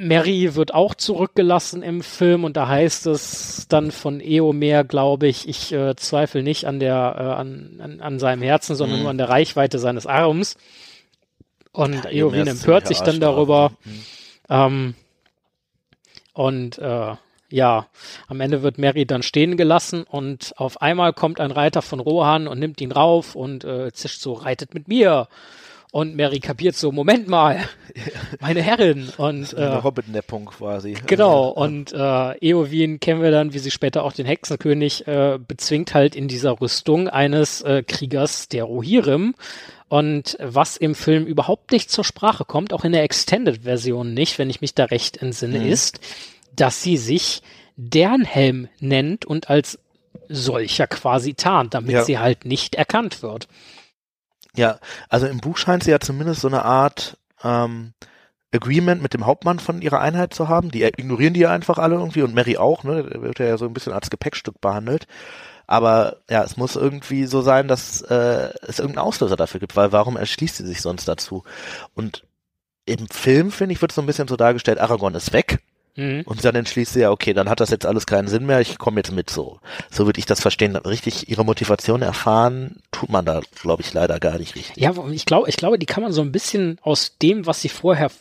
[0.00, 5.48] Mary wird auch zurückgelassen im Film und da heißt es dann von Eomer, glaube ich,
[5.48, 9.02] ich äh, zweifle nicht an der äh, an, an, an seinem Herzen, sondern Mhm.
[9.02, 10.56] nur an der Reichweite seines Arms.
[11.72, 13.72] Und Ja, Eowyn empört sich dann darüber.
[13.84, 14.02] Mhm.
[14.48, 14.94] Ähm,
[16.32, 17.14] und äh,
[17.50, 17.86] ja,
[18.26, 22.46] am Ende wird Mary dann stehen gelassen und auf einmal kommt ein Reiter von Rohan
[22.48, 25.28] und nimmt ihn rauf und äh, zischt so, reitet mit mir.
[25.90, 27.60] Und Mary kapiert so, Moment mal,
[28.40, 29.08] meine Herrin.
[29.16, 30.94] Und Eine äh, Hobbit-Neppung quasi.
[31.06, 35.94] Genau, und äh, Eowyn kennen wir dann, wie sie später auch den Hexenkönig äh, bezwingt
[35.94, 39.34] halt in dieser Rüstung eines äh, Kriegers der Rohirrim.
[39.88, 44.50] Und was im Film überhaupt nicht zur Sprache kommt, auch in der Extended-Version nicht, wenn
[44.50, 45.72] ich mich da recht entsinne, Mhm.
[45.72, 46.00] ist,
[46.60, 47.42] dass sie sich
[47.76, 49.78] Dernhelm nennt und als
[50.28, 52.04] solcher quasi tarnt, damit Ja.
[52.04, 53.48] sie halt nicht erkannt wird.
[54.56, 54.78] Ja,
[55.08, 57.92] also im Buch scheint sie ja zumindest so eine Art ähm,
[58.52, 60.70] Agreement mit dem Hauptmann von ihrer Einheit zu haben.
[60.70, 63.04] Die ignorieren die ja einfach alle irgendwie und Mary auch, ne?
[63.04, 65.06] Der wird ja so ein bisschen als Gepäckstück behandelt.
[65.66, 69.92] Aber ja, es muss irgendwie so sein, dass äh, es irgendeinen Auslöser dafür gibt, weil
[69.92, 71.44] warum erschließt sie sich sonst dazu?
[71.94, 72.24] Und
[72.86, 75.60] im Film, finde ich, wird so ein bisschen so dargestellt, Aragorn ist weg
[75.98, 76.22] Mhm.
[76.26, 78.78] und dann entschließt sie ja, okay, dann hat das jetzt alles keinen Sinn mehr, ich
[78.78, 79.58] komme jetzt mit so.
[79.90, 80.76] So würde ich das verstehen.
[80.76, 84.76] Richtig ihre Motivation erfahren, tut man da, glaube ich, leider gar nicht richtig.
[84.76, 87.68] Ja, ich glaube, ich glaube, die kann man so ein bisschen aus dem, was sie
[87.68, 88.12] vorher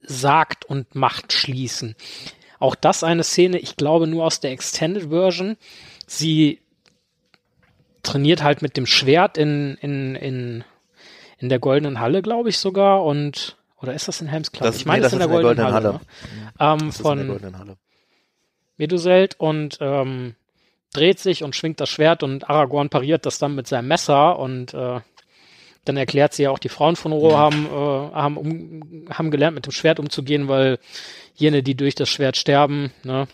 [0.00, 1.94] sagt und macht, schließen.
[2.58, 5.58] Auch das eine Szene, ich glaube, nur aus der Extended Version.
[6.06, 6.60] Sie
[8.02, 10.64] trainiert halt mit dem Schwert in, in, in,
[11.36, 13.04] in der goldenen Halle, glaube ich sogar.
[13.04, 14.66] Und, oder ist das in Helms Klamm?
[14.66, 15.92] Das- Ich meine, nee, das ist in der goldenen, Halle.
[15.94, 16.00] ne?
[16.60, 17.76] Ähm, in der von, Halle.
[18.76, 20.34] Meduselt und ähm,
[20.92, 24.74] dreht sich und schwingt das Schwert und Aragorn pariert das dann mit seinem Messer und
[24.74, 25.00] äh,
[25.84, 29.54] dann erklärt sie ja auch, die Frauen von Rohan haben, äh, haben, um, haben gelernt,
[29.54, 30.78] mit dem Schwert umzugehen, weil
[31.34, 33.28] jene, die durch das Schwert sterben, ne,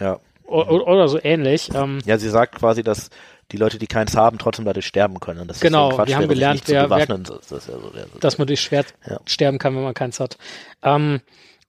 [0.00, 0.18] Ja.
[0.44, 1.70] o- oder so ähnlich.
[1.74, 3.10] Ähm, Ja, sie sagt quasi, dass
[3.52, 5.40] die Leute, die keins haben, trotzdem dadurch sterben können.
[5.40, 7.06] Und das Genau, ist so Quatsch, wir haben gelernt, wer- wer-.
[7.06, 9.20] Das ist ja so der, dass man durch Schwert Ja.
[9.26, 10.38] sterben kann, wenn man keins hat.
[10.82, 11.20] Ähm,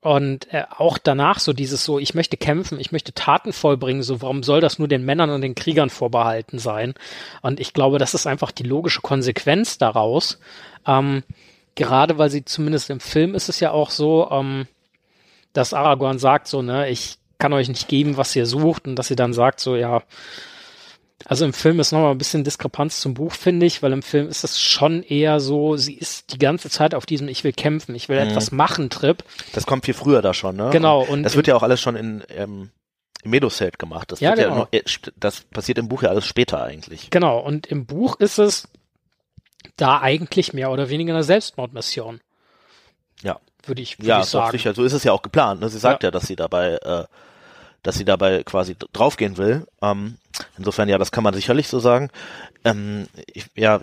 [0.01, 4.21] und äh, auch danach so dieses so, ich möchte kämpfen, ich möchte Taten vollbringen, so
[4.21, 6.93] warum soll das nur den Männern und den Kriegern vorbehalten sein?
[7.41, 10.39] Und ich glaube, das ist einfach die logische Konsequenz daraus.
[10.85, 11.23] Ähm,
[11.73, 14.67] gerade weil sie zumindest im Film ist es ja auch so, ähm,
[15.53, 19.07] dass Aragorn sagt so, ne, ich kann euch nicht geben, was ihr sucht und dass
[19.07, 20.03] sie dann sagt so, ja,
[21.23, 24.27] also im Film ist nochmal ein bisschen Diskrepanz zum Buch, finde ich, weil im Film
[24.27, 27.95] ist es schon eher so, sie ist die ganze Zeit auf diesem Ich will kämpfen,
[27.95, 28.29] ich will mhm.
[28.29, 29.23] etwas machen Trip.
[29.53, 30.69] Das kommt viel früher da schon, ne?
[30.71, 31.01] Genau.
[31.01, 32.69] Und, das wird ja auch alles schon in, ähm,
[33.23, 34.11] im Medoset gemacht.
[34.11, 34.49] Das, ja, genau.
[34.49, 34.83] ja noch, äh,
[35.15, 37.09] das passiert im Buch ja alles später eigentlich.
[37.09, 38.67] Genau, und im Buch ist es
[39.77, 42.21] da eigentlich mehr oder weniger eine Selbstmordmission.
[43.23, 43.39] Ja.
[43.63, 44.51] Würde ich, würd ja, ich sagen.
[44.51, 44.73] Sicher.
[44.73, 45.61] So ist es ja auch geplant.
[45.61, 45.69] Ne?
[45.69, 47.05] Sie sagt ja, ja dass sie dabei, äh,
[47.85, 49.67] dass sie dabei quasi draufgehen will.
[49.79, 50.17] Ähm,
[50.57, 52.09] insofern, ja, das kann man sicherlich so sagen.
[52.63, 53.79] Ähm, ich, ja,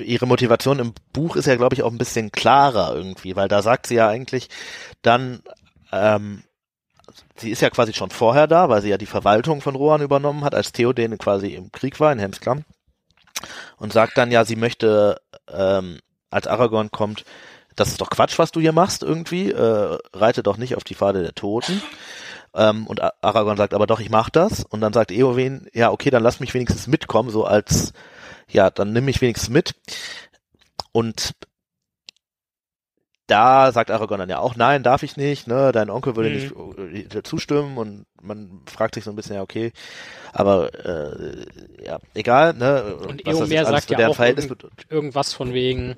[0.00, 3.60] ihre Motivation im Buch ist ja, glaube ich, auch ein bisschen klarer irgendwie, weil da
[3.60, 4.48] sagt sie ja eigentlich
[5.02, 5.42] dann,
[5.92, 6.44] ähm,
[7.36, 10.44] sie ist ja quasi schon vorher da, weil sie ja die Verwaltung von Rohan übernommen
[10.44, 12.64] hat, als Theoden quasi im Krieg war in Helmsklamm
[13.76, 15.20] und sagt dann ja, sie möchte,
[15.52, 15.98] ähm,
[16.30, 17.26] als Aragorn kommt,
[17.76, 20.94] das ist doch Quatsch, was du hier machst irgendwie, äh, reite doch nicht auf die
[20.94, 21.82] Pfade der Toten.
[22.54, 24.64] Ähm, und Aragorn sagt aber doch, ich mach das.
[24.64, 27.92] Und dann sagt Eowyn, ja, okay, dann lass mich wenigstens mitkommen, so als,
[28.48, 29.74] ja, dann nimm mich wenigstens mit.
[30.92, 31.34] Und
[33.26, 36.92] da sagt Aragorn dann ja auch, nein, darf ich nicht, ne, dein Onkel würde mhm.
[36.92, 39.72] nicht äh, zustimmen und man fragt sich so ein bisschen, ja, okay,
[40.32, 41.46] aber äh,
[41.84, 42.96] ja, egal, ne.
[42.96, 45.96] Und Eomer sagt ja auch irgend, irgendwas von wegen,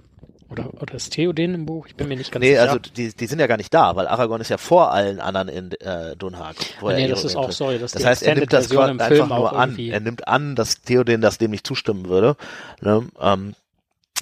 [0.51, 1.87] oder, oder ist Theoden im Buch?
[1.87, 2.63] Ich bin mir nicht ganz nee, sicher.
[2.63, 5.21] Nee, also die, die sind ja gar nicht da, weil Aragorn ist ja vor allen
[5.21, 6.57] anderen in äh, Dunhag.
[6.81, 9.53] Wo nee, das ist auch, sorry, das, das heißt, er nimmt das Version einfach nur
[9.57, 9.79] an.
[9.79, 12.37] Er nimmt an, dass Theoden das dem nicht zustimmen würde.
[12.81, 13.09] Ne?
[13.21, 13.55] Ähm,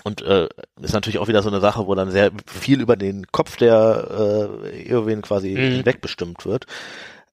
[0.04, 0.48] und äh,
[0.80, 4.50] ist natürlich auch wieder so eine Sache, wo dann sehr viel über den Kopf der
[4.70, 5.74] äh, Eowyn quasi mhm.
[5.74, 6.66] hinwegbestimmt wird.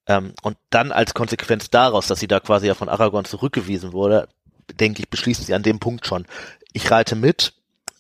[0.08, 4.28] Ähm, und dann als Konsequenz daraus, dass sie da quasi ja von Aragorn zurückgewiesen wurde,
[4.80, 6.26] denke ich, beschließt sie an dem Punkt schon,
[6.74, 7.54] ich reite mit,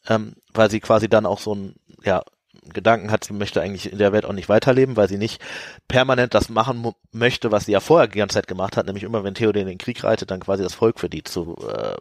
[0.09, 2.23] ähm, weil sie quasi dann auch so ein, ja,
[2.73, 5.41] Gedanken hat, sie möchte eigentlich in der Welt auch nicht weiterleben, weil sie nicht
[5.87, 9.23] permanent das machen möchte, was sie ja vorher die ganze Zeit gemacht hat, nämlich immer
[9.23, 11.95] wenn Theoden in den Krieg reitet, dann quasi das Volk für die zu, äh,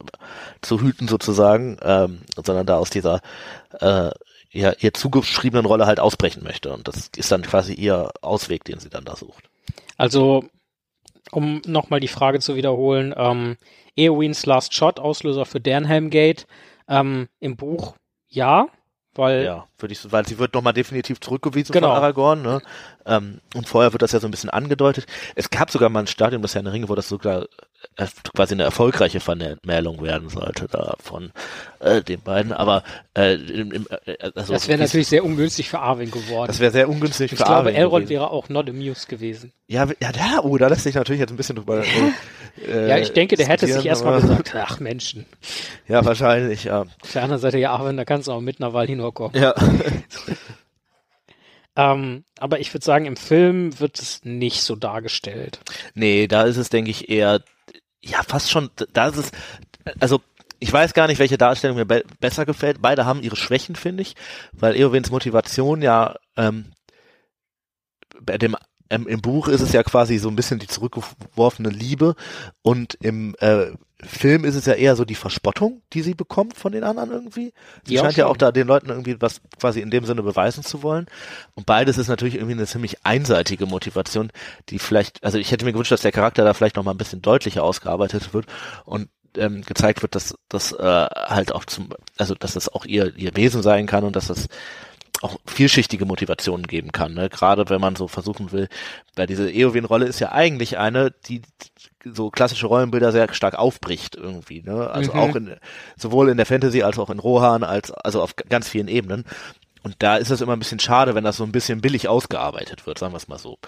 [0.60, 3.20] zu hüten sozusagen, ähm, sondern da aus dieser
[3.80, 4.10] äh,
[4.50, 6.72] ja, ihr zugeschriebenen Rolle halt ausbrechen möchte.
[6.72, 9.44] Und das ist dann quasi ihr Ausweg, den sie dann da sucht.
[9.96, 10.44] Also,
[11.30, 13.56] um nochmal die Frage zu wiederholen, ähm,
[13.96, 16.46] Eowyn's Last Shot, Auslöser für Dernhelm Gate,
[16.88, 17.94] ähm, im Buch
[18.28, 18.68] ja,
[19.14, 21.88] weil ja, würde ich, weil sie wird nochmal definitiv zurückgewiesen genau.
[21.88, 22.60] von Aragorn, ne?
[23.08, 25.06] Ähm, und vorher wird das ja so ein bisschen angedeutet.
[25.34, 27.46] Es gab sogar mal ein Stadium des Herrn der Ringe, wo das sogar
[27.96, 31.32] äh, quasi eine erfolgreiche Vermählung werden sollte da von
[31.80, 32.52] äh, den beiden.
[32.52, 32.82] Aber
[33.16, 36.48] äh, im, im, äh, also das wäre natürlich sehr ungünstig für Arwen geworden.
[36.48, 37.68] Das wäre sehr ungünstig ich für glaube, Arwen.
[37.68, 39.52] Ich glaube, Elrond wäre auch not amused gewesen.
[39.68, 41.82] Ja, ja, da, oh, da lässt sich natürlich jetzt ein bisschen drüber.
[42.66, 45.26] Äh, ja, ich denke, der hätte sich erstmal gesagt, ach Menschen.
[45.86, 46.82] Ja, wahrscheinlich, ja.
[47.00, 49.34] Auf der anderen Seite, ja, Arwen, da kannst du auch mit einer Valinor kommen.
[49.36, 49.54] Ja.
[51.78, 55.60] ähm, aber ich würde sagen, im Film wird es nicht so dargestellt.
[55.94, 57.40] Nee, da ist es, denke ich, eher,
[58.02, 59.30] ja, fast schon, da ist es,
[60.00, 60.20] also
[60.58, 62.82] ich weiß gar nicht, welche Darstellung mir be besser gefällt.
[62.82, 64.16] Beide haben ihre Schwächen, finde ich,
[64.50, 66.72] weil Eowens Motivation ja ähm,
[68.20, 68.56] bei dem
[68.90, 72.14] ähm, im Buch ist es ja quasi so ein bisschen die zurückgeworfene Liebe
[72.62, 73.66] und im äh,
[74.00, 77.52] Film ist es ja eher so die Verspottung, die sie bekommt von den anderen irgendwie.
[77.84, 78.20] Sie ja, scheint schon.
[78.20, 81.06] ja auch da den Leuten irgendwie was quasi in dem Sinne beweisen zu wollen.
[81.54, 84.30] Und beides ist natürlich irgendwie eine ziemlich einseitige Motivation,
[84.68, 86.98] die vielleicht, also ich hätte mir gewünscht, dass der Charakter da vielleicht noch mal ein
[86.98, 88.46] bisschen deutlicher ausgearbeitet wird
[88.84, 93.16] und ähm, gezeigt wird, dass das äh, halt auch zum, also dass das auch ihr
[93.16, 94.48] ihr Wesen sein kann und dass das
[95.20, 97.28] auch vielschichtige Motivationen geben kann, ne?
[97.28, 98.68] gerade wenn man so versuchen will,
[99.16, 101.42] weil diese Eowyn-Rolle ist ja eigentlich eine, die
[102.04, 104.88] so klassische Rollenbilder sehr stark aufbricht irgendwie, ne?
[104.88, 105.18] Also mhm.
[105.18, 105.56] auch in
[105.96, 109.24] sowohl in der Fantasy als auch in Rohan als also auf ganz vielen Ebenen.
[109.82, 112.86] Und da ist es immer ein bisschen schade, wenn das so ein bisschen billig ausgearbeitet
[112.86, 113.58] wird, sagen wir es mal so.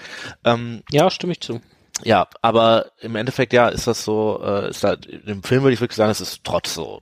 [0.44, 1.61] Ähm, ja, stimme ich zu
[2.05, 4.96] ja, aber im Endeffekt ja ist das so, äh, ist da,
[5.26, 7.01] im Film würde ich wirklich sagen, es ist trotz so.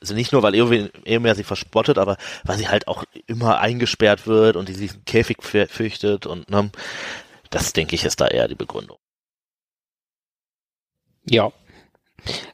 [0.00, 4.56] Also nicht nur, weil Eomer sie verspottet, aber weil sie halt auch immer eingesperrt wird
[4.56, 6.70] und die sich einen Käfig fürchtet und ne,
[7.50, 8.98] das denke ich ist da eher die Begründung.
[11.24, 11.52] Ja,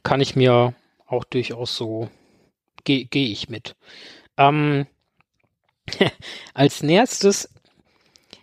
[0.03, 0.73] kann ich mir
[1.07, 2.09] auch durchaus so,
[2.83, 3.75] gehe geh ich mit.
[4.37, 4.87] Ähm,
[6.53, 7.49] als nächstes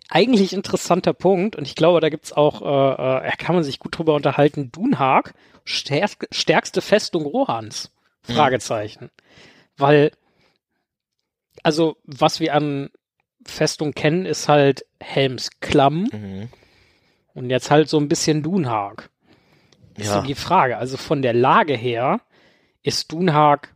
[0.09, 3.97] eigentlich interessanter Punkt und ich glaube, da gibt's auch, äh, äh, kann man sich gut
[3.97, 5.33] drüber unterhalten, Dunhag,
[5.63, 7.91] stärk stärkste Festung Rohans?
[8.27, 8.33] Mhm.
[8.33, 9.05] Fragezeichen.
[9.05, 9.09] Mhm.
[9.77, 10.11] Weil,
[11.63, 12.89] also, was wir an
[13.45, 16.49] Festung kennen, ist halt Helms Klamm mhm.
[17.33, 19.09] und jetzt halt so ein bisschen Dunhag.
[19.97, 20.21] Ist ja.
[20.21, 20.77] so die Frage.
[20.77, 22.21] Also von der Lage her
[22.83, 23.73] ist Dunhag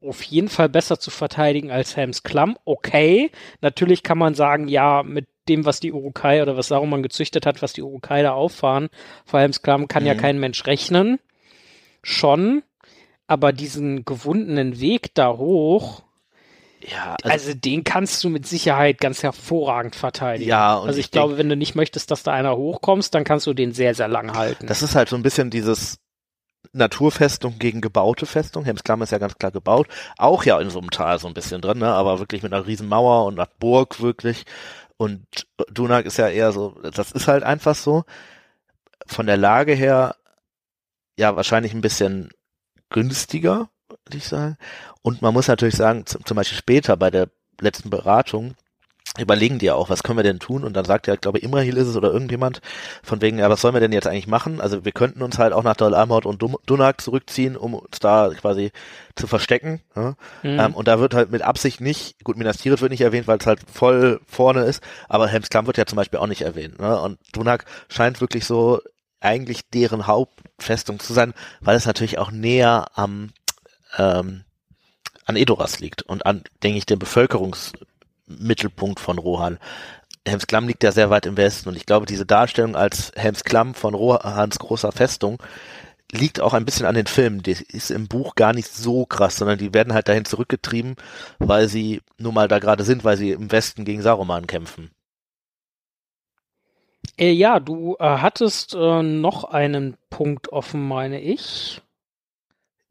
[0.00, 2.58] auf jeden Fall besser zu verteidigen als Helms Klamm.
[2.64, 7.46] Okay, natürlich kann man sagen, ja, mit dem, was die Urukai oder was Saruman gezüchtet
[7.46, 8.88] hat, was die Urukai da auffahren,
[9.24, 10.08] vor Helms Klamm kann mhm.
[10.08, 11.18] ja kein Mensch rechnen.
[12.02, 12.62] Schon,
[13.26, 16.02] aber diesen gewundenen Weg da hoch,
[16.86, 20.50] ja, also, also, den kannst du mit Sicherheit ganz hervorragend verteidigen.
[20.50, 23.24] Ja, und also ich, ich glaube, wenn du nicht möchtest, dass da einer hochkommst, dann
[23.24, 24.66] kannst du den sehr, sehr lang halten.
[24.66, 25.98] Das ist halt so ein bisschen dieses
[26.72, 28.64] Naturfestung gegen gebaute Festung.
[28.64, 29.88] Hemsklamm ist ja ganz klar gebaut.
[30.18, 31.88] Auch ja in so einem Tal so ein bisschen drin, ne?
[31.88, 34.44] aber wirklich mit einer riesen Mauer und einer Burg wirklich.
[34.96, 35.26] Und
[35.72, 38.04] Dunak ist ja eher so, das ist halt einfach so.
[39.06, 40.16] Von der Lage her,
[41.18, 42.30] ja, wahrscheinlich ein bisschen
[42.90, 44.56] günstiger, würde ich sagen.
[45.02, 47.28] Und man muss natürlich sagen, zum Beispiel später bei der
[47.60, 48.54] letzten Beratung,
[49.18, 50.64] überlegen die ja auch, was können wir denn tun?
[50.64, 52.60] Und dann sagt ja, ich glaube, Imrahil ist es oder irgendjemand,
[53.02, 54.60] von wegen, ja, was sollen wir denn jetzt eigentlich machen?
[54.60, 58.30] Also wir könnten uns halt auch nach Dol Amhot und Dunak zurückziehen, um uns da
[58.34, 58.72] quasi
[59.14, 59.80] zu verstecken.
[59.94, 60.14] Ja?
[60.42, 60.58] Mhm.
[60.58, 63.38] Ähm, und da wird halt mit Absicht nicht, gut, Minas Tirith wird nicht erwähnt, weil
[63.38, 66.80] es halt voll vorne ist, aber Helms Klamm wird ja zum Beispiel auch nicht erwähnt.
[66.80, 67.00] Ne?
[67.00, 68.80] Und Dunak scheint wirklich so
[69.20, 73.30] eigentlich deren Hauptfestung zu sein, weil es natürlich auch näher am
[73.96, 74.44] ähm,
[75.26, 76.98] an Edoras liegt und an, denke ich, dem
[78.26, 79.58] Bevölkerungsmittelpunkt von Rohan.
[80.26, 83.44] Helms Klamm liegt ja sehr weit im Westen und ich glaube, diese Darstellung als Helms
[83.44, 85.42] Klamm von Rohans großer Festung
[86.10, 87.42] liegt auch ein bisschen an den Filmen.
[87.42, 90.96] Die ist im Buch gar nicht so krass, sondern die werden halt dahin zurückgetrieben,
[91.38, 94.90] weil sie nun mal da gerade sind, weil sie im Westen gegen Saruman kämpfen.
[97.18, 101.82] Äh, ja, du äh, hattest äh, noch einen Punkt offen, meine ich.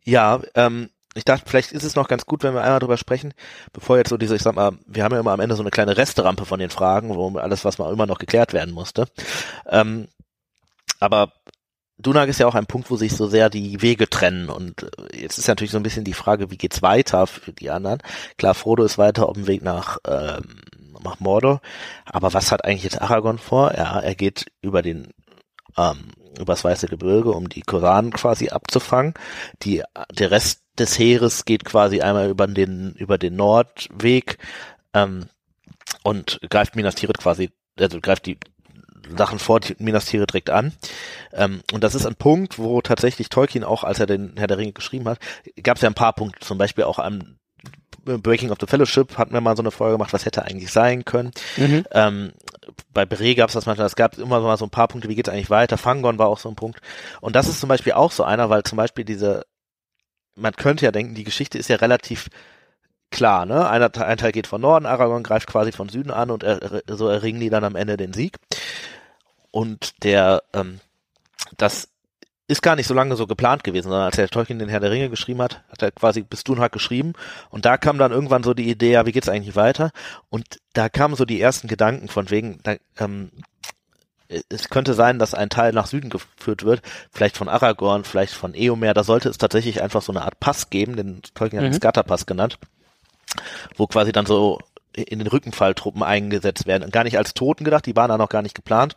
[0.03, 3.33] Ja, ähm, ich dachte, vielleicht ist es noch ganz gut, wenn wir einmal drüber sprechen,
[3.71, 5.71] bevor jetzt so diese, ich sag mal, wir haben ja immer am Ende so eine
[5.71, 9.07] kleine Resterampe von den Fragen, wo alles, was mal immer noch geklärt werden musste.
[9.67, 10.07] Ähm,
[10.99, 11.33] aber
[11.97, 15.21] Dunag ist ja auch ein Punkt, wo sich so sehr die Wege trennen und äh,
[15.21, 17.99] jetzt ist natürlich so ein bisschen die Frage, wie geht's weiter für die anderen?
[18.37, 20.61] Klar, Frodo ist weiter auf dem Weg nach, ähm,
[21.03, 21.61] nach Mordor,
[22.05, 23.73] aber was hat eigentlich jetzt Aragorn vor?
[23.75, 25.13] Ja, er geht über den
[25.77, 29.13] ähm, übers Weiße Gebirge, um die Koranen quasi abzufangen.
[29.63, 34.37] Die, der Rest des Heeres geht quasi einmal über den, über den Nordweg
[34.93, 35.25] ähm,
[36.03, 38.37] und greift Minas Tirith quasi, also greift die
[39.17, 40.73] Sachen vor, Minas Tirith direkt an.
[41.33, 44.57] Ähm, und das ist ein Punkt, wo tatsächlich Tolkien auch, als er den Herr der
[44.57, 45.19] Ringe geschrieben hat,
[45.61, 47.37] gab es ja ein paar Punkte, zum Beispiel auch am
[48.03, 51.05] Breaking of the Fellowship hatten wir mal so eine Folge gemacht, was hätte eigentlich sein
[51.05, 51.31] können.
[51.57, 51.85] Mhm.
[51.91, 52.33] Ähm,
[52.93, 55.15] bei Bere gab es das manchmal, es gab immer mal so ein paar Punkte, wie
[55.15, 55.77] geht es eigentlich weiter?
[55.77, 56.79] Fangon war auch so ein Punkt.
[57.21, 59.45] Und das ist zum Beispiel auch so einer, weil zum Beispiel diese,
[60.35, 62.29] man könnte ja denken, die Geschichte ist ja relativ
[63.11, 63.69] klar, ne?
[63.69, 67.07] Einer, ein Teil geht von Norden, Aragorn greift quasi von Süden an und er, so
[67.07, 68.37] erringen die dann am Ende den Sieg.
[69.51, 70.79] Und der, ähm,
[71.57, 71.89] das
[72.47, 74.91] ist gar nicht so lange so geplant gewesen, sondern als der Tolkien den Herr der
[74.91, 77.13] Ringe geschrieben hat, hat er quasi bis Dunhag geschrieben
[77.49, 79.91] und da kam dann irgendwann so die Idee, ja, wie geht's eigentlich weiter?
[80.29, 83.31] Und da kamen so die ersten Gedanken von wegen, da, ähm,
[84.49, 86.81] es könnte sein, dass ein Teil nach Süden geführt wird,
[87.11, 90.69] vielleicht von Aragorn, vielleicht von Eomer, da sollte es tatsächlich einfach so eine Art Pass
[90.69, 91.71] geben, den Tolkien hat mhm.
[91.71, 92.57] den Scatter-Pass genannt,
[93.77, 94.59] wo quasi dann so
[94.93, 96.91] in den Rückenfalltruppen eingesetzt werden.
[96.91, 98.95] Gar nicht als Toten gedacht, die waren da noch gar nicht geplant,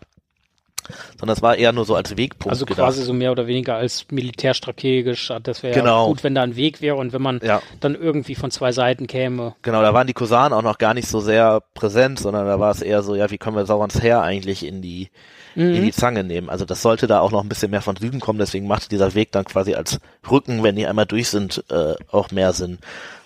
[1.18, 2.52] sondern es war eher nur so als Wegpunkt.
[2.52, 2.86] Also gedacht.
[2.86, 5.32] quasi so mehr oder weniger als militärstrategisch.
[5.42, 6.04] Das wäre genau.
[6.04, 7.62] ja gut, wenn da ein Weg wäre und wenn man ja.
[7.80, 9.54] dann irgendwie von zwei Seiten käme.
[9.62, 12.70] Genau, da waren die Kosanen auch noch gar nicht so sehr präsent, sondern da war
[12.70, 15.10] es eher so, ja, wie können wir Saurons Heer eigentlich in die
[15.56, 15.74] mhm.
[15.74, 16.48] in die Zange nehmen.
[16.48, 19.14] Also das sollte da auch noch ein bisschen mehr von Süden kommen, deswegen macht dieser
[19.14, 19.98] Weg dann quasi als
[20.30, 22.78] Rücken, wenn die einmal durch sind, äh, auch mehr Sinn.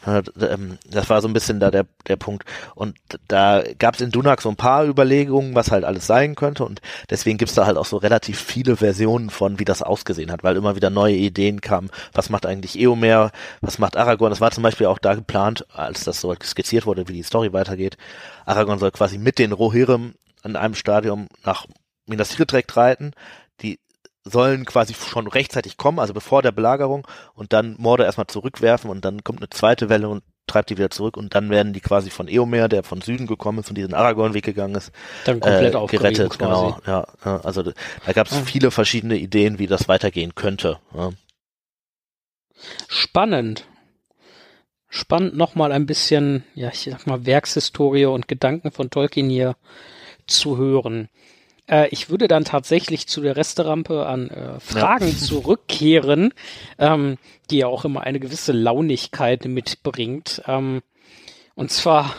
[0.07, 2.45] Ähm, das war so ein bisschen da der, der Punkt.
[2.75, 2.97] Und
[3.29, 6.65] da gab es in Dunak so ein paar Überlegungen, was halt alles sein könnte.
[6.65, 6.81] Und
[7.11, 10.57] deswegen gibt's da halt auch so relativ viele Versionen von, wie das ausgesehen hat, weil
[10.57, 11.91] immer wieder neue Ideen kamen.
[12.13, 13.31] Was macht eigentlich Eomer?
[13.61, 14.31] Was macht Aragorn?
[14.31, 17.53] Das war zum Beispiel auch da geplant, als das so skizziert wurde, wie die Story
[17.53, 17.97] weitergeht.
[18.47, 21.67] Aragorn soll quasi mit den Rohirrim an einem Stadium nach
[22.07, 23.13] Minas Tirith reiten.
[23.61, 23.79] Die
[24.25, 29.05] sollen quasi schon rechtzeitig kommen, also bevor der Belagerung und dann Morde erstmal zurückwerfen und
[29.05, 32.11] dann kommt eine zweite Welle und treibt die wieder zurück und dann werden die quasi
[32.11, 34.93] von Eomer, der von Süden gekommen ist und diesen Aragorn-Weg gegangen ist,
[35.25, 36.39] dann komplett äh, gerettet.
[36.39, 38.43] Genau, ja, also da gab es ja.
[38.43, 40.79] viele verschiedene Ideen, wie das weitergehen könnte.
[40.95, 41.11] Ja.
[42.89, 43.65] Spannend.
[44.89, 49.55] Spannend nochmal ein bisschen, ja, ich sag mal, Werkshistorie und Gedanken von Tolkien hier
[50.27, 51.09] zu hören.
[51.71, 55.15] Äh, ich würde dann tatsächlich zu der Resterampe an äh, Fragen ja.
[55.17, 56.35] zurückkehren,
[56.79, 57.17] ähm,
[57.51, 60.43] die ja auch immer eine gewisse Launigkeit mitbringt.
[60.47, 60.83] Ähm,
[61.55, 62.15] und zwar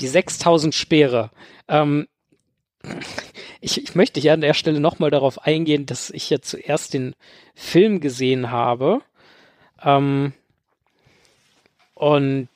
[0.00, 1.30] die 6000 Speere.
[1.68, 2.08] Ähm,
[3.60, 7.14] ich, ich möchte hier an der Stelle nochmal darauf eingehen, dass ich ja zuerst den
[7.54, 9.00] Film gesehen habe.
[9.82, 10.32] Ähm,
[11.94, 12.48] Und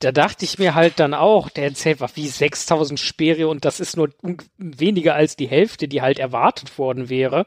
[0.00, 3.80] da dachte ich mir halt dann auch, der erzählt was wie 6000 Speere und das
[3.80, 4.10] ist nur
[4.58, 7.46] weniger als die Hälfte, die halt erwartet worden wäre.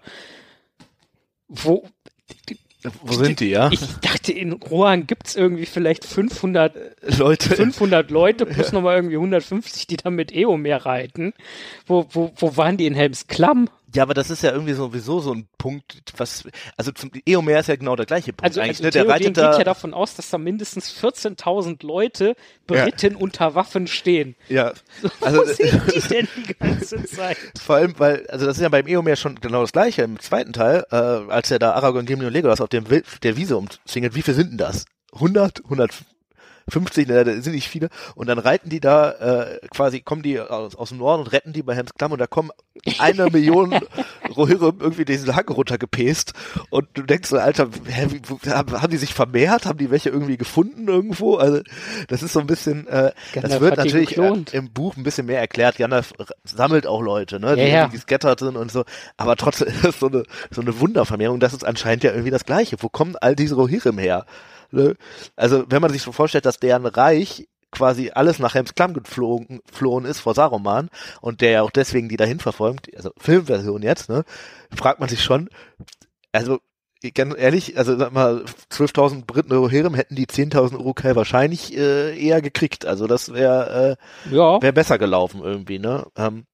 [1.48, 1.88] Wo,
[3.02, 3.70] wo sind die, ja?
[3.72, 6.76] Ich dachte, in Rohan gibt's irgendwie vielleicht 500
[7.18, 7.56] Leute.
[7.56, 8.74] 500 Leute plus ja.
[8.74, 11.34] nochmal irgendwie 150, die da mit Eomer reiten.
[11.86, 13.70] Wo, wo, wo waren die in Helms Klamm?
[13.94, 16.44] Ja, aber das ist ja irgendwie sowieso so ein Punkt, was,
[16.78, 18.78] also zum Eomer ist ja genau der gleiche Punkt also, eigentlich.
[18.78, 18.92] Also ne?
[18.92, 22.36] Der reitet da, geht ja davon aus, dass da mindestens 14.000 Leute
[22.68, 23.18] beritten ja.
[23.18, 24.36] unter Waffen stehen.
[24.48, 24.74] Ja.
[25.22, 27.38] Also, Wo sind die denn die ganze Zeit?
[27.62, 30.54] Vor allem, weil, also das ist ja beim Eomer schon genau das gleiche im zweiten
[30.54, 34.16] Teil, äh, als er da Aragorn, Gimli und Legolas auf dem der Wiese umzingelt.
[34.16, 34.86] Wie viel sind denn das?
[35.14, 35.92] 100, 100,
[36.72, 37.90] 50, da sind nicht viele.
[38.16, 41.54] Und dann reiten die da, äh, quasi kommen die aus, aus dem Norden und retten
[41.54, 42.52] die bei Hans Klamm und da kommen
[42.98, 43.80] eine Million
[44.36, 46.34] Rohirrim irgendwie diesen Hang runtergepest
[46.70, 49.66] und du denkst so, Alter, hä, wie, haben, haben die sich vermehrt?
[49.66, 51.36] Haben die welche irgendwie gefunden irgendwo?
[51.36, 51.62] Also
[52.08, 55.40] das ist so ein bisschen, äh, das wird natürlich äh, im Buch ein bisschen mehr
[55.40, 55.78] erklärt.
[55.78, 56.14] Gandalf
[56.44, 57.88] sammelt auch Leute, ne, die ja, ja.
[57.88, 58.86] gescattert sind und so,
[59.18, 61.40] aber trotzdem ist das so eine, so eine Wundervermehrung.
[61.40, 62.78] Das ist anscheinend ja irgendwie das Gleiche.
[62.80, 64.26] Wo kommen all diese Rohirrim her?
[64.72, 64.96] Ne?
[65.36, 69.62] Also wenn man sich so vorstellt, dass deren Reich quasi alles nach Helms Klamm geflogen,
[69.70, 70.90] geflohen ist vor Saruman
[71.22, 74.24] und der ja auch deswegen die dahin verfolgt, also Filmversion jetzt, ne,
[74.76, 75.50] fragt man sich schon,
[76.32, 76.60] also
[77.14, 82.42] ganz ehrlich, also sag mal, 12.000 Briten Rohirrim hätten die 10.000 Urukai wahrscheinlich äh, eher
[82.42, 82.86] gekriegt.
[82.86, 83.98] Also das wäre
[84.30, 84.62] äh, ja.
[84.62, 86.08] wäre besser gelaufen irgendwie, ne?
[86.18, 86.46] Ähm,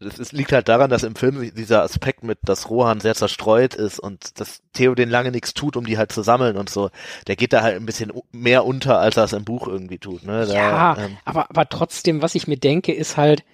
[0.00, 3.98] es liegt halt daran, dass im Film dieser Aspekt mit, dass Rohan sehr zerstreut ist
[3.98, 6.90] und dass Theo den lange nichts tut, um die halt zu sammeln und so,
[7.26, 10.24] der geht da halt ein bisschen mehr unter, als er es im Buch irgendwie tut.
[10.24, 10.46] Ne?
[10.46, 13.44] Da, ja, ähm, aber, aber trotzdem, was ich mir denke, ist halt,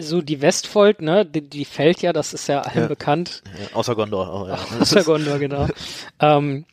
[0.00, 2.86] so die Westfold, ne, die, die fällt ja, das ist ja allen ja.
[2.86, 3.42] bekannt.
[3.58, 4.32] Ja, außer Gondor.
[4.32, 4.58] Oh, ja.
[4.80, 5.68] Außer Gondor, genau.
[6.20, 6.64] ähm,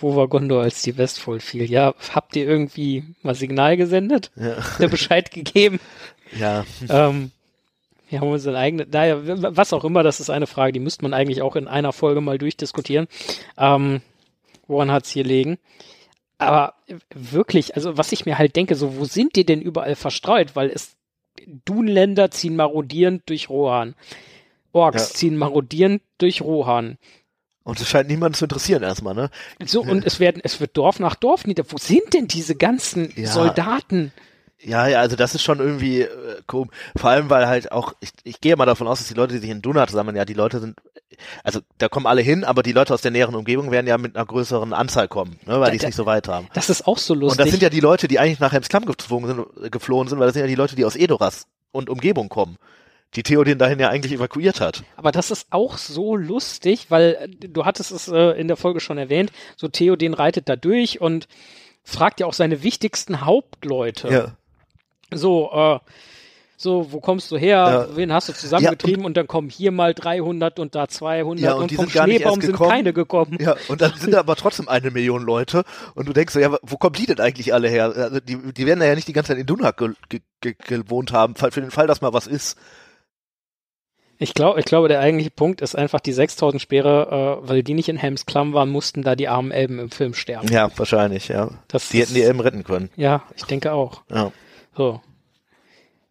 [0.00, 1.70] wo war Gondor, als die Westfold fiel?
[1.70, 4.30] Ja, habt ihr irgendwie mal Signal gesendet?
[4.36, 4.56] Ja.
[4.78, 5.78] Der Bescheid gegeben?
[6.36, 6.64] Ja.
[6.88, 7.30] Ähm,
[8.08, 11.14] wir haben unsere eigene, naja, was auch immer, das ist eine Frage, die müsste man
[11.14, 13.06] eigentlich auch in einer Folge mal durchdiskutieren.
[13.58, 14.00] Ähm,
[14.66, 15.58] woran hat's hier liegen?
[16.38, 16.74] Aber
[17.12, 20.54] wirklich, also was ich mir halt denke, so, wo sind die denn überall verstreut?
[20.54, 20.96] Weil es,
[21.64, 23.94] Dunländer ziehen marodierend durch Rohan.
[24.72, 25.14] Orks ja.
[25.14, 26.98] ziehen marodierend durch Rohan.
[27.64, 29.30] Und es scheint niemanden zu interessieren erstmal, ne?
[29.66, 31.64] So, und es werden, es wird Dorf nach Dorf nieder.
[31.68, 33.26] Wo sind denn diese ganzen ja.
[33.26, 34.12] Soldaten?
[34.60, 36.74] Ja, ja, also das ist schon irgendwie äh, komisch.
[36.96, 39.40] Vor allem, weil halt auch, ich, ich gehe mal davon aus, dass die Leute, die
[39.40, 40.76] sich in Dunat sammeln, ja, die Leute sind,
[41.44, 44.16] also da kommen alle hin, aber die Leute aus der näheren Umgebung werden ja mit
[44.16, 46.48] einer größeren Anzahl kommen, ne, weil die es nicht so weit haben.
[46.54, 47.38] Das ist auch so lustig.
[47.38, 50.18] Und das sind ja die Leute, die eigentlich nach Hemsklamm geflogen sind, äh, geflohen sind,
[50.18, 52.56] weil das sind ja die Leute, die aus Edoras und Umgebung kommen
[53.14, 54.82] die Theoden dahin ja eigentlich evakuiert hat.
[54.96, 58.80] Aber das ist auch so lustig, weil äh, du hattest es äh, in der Folge
[58.80, 61.26] schon erwähnt, so Theoden reitet da durch und
[61.82, 64.08] fragt ja auch seine wichtigsten Hauptleute.
[64.08, 64.37] Ja
[65.12, 65.78] so, äh,
[66.60, 67.86] so, wo kommst du her?
[67.90, 67.96] Ja.
[67.96, 69.00] Wen hast du zusammengetrieben?
[69.00, 71.88] Ja, und, und, dann kommen hier mal 300 und da 200 ja, und, und vom
[71.88, 73.38] Schneebaum sind keine gekommen.
[73.40, 75.62] Ja, und dann sind da aber trotzdem eine Million Leute
[75.94, 77.92] und du denkst so, ja, wo kommen die denn eigentlich alle her?
[77.94, 81.12] Also die, die werden ja nicht die ganze Zeit in Dunak ge ge ge gewohnt
[81.12, 82.58] haben, für den Fall, dass mal was ist.
[84.18, 87.74] Ich glaube, ich glaube, der eigentliche Punkt ist einfach die 6000 Speere, äh, weil die
[87.74, 90.48] nicht in Helms Klamm waren, mussten da die armen Elben im Film sterben.
[90.48, 91.50] Ja, wahrscheinlich, ja.
[91.68, 92.90] Das die hätten die Elben retten können.
[92.96, 94.02] Ja, ich denke auch.
[94.10, 94.32] Ja.
[94.78, 95.00] So.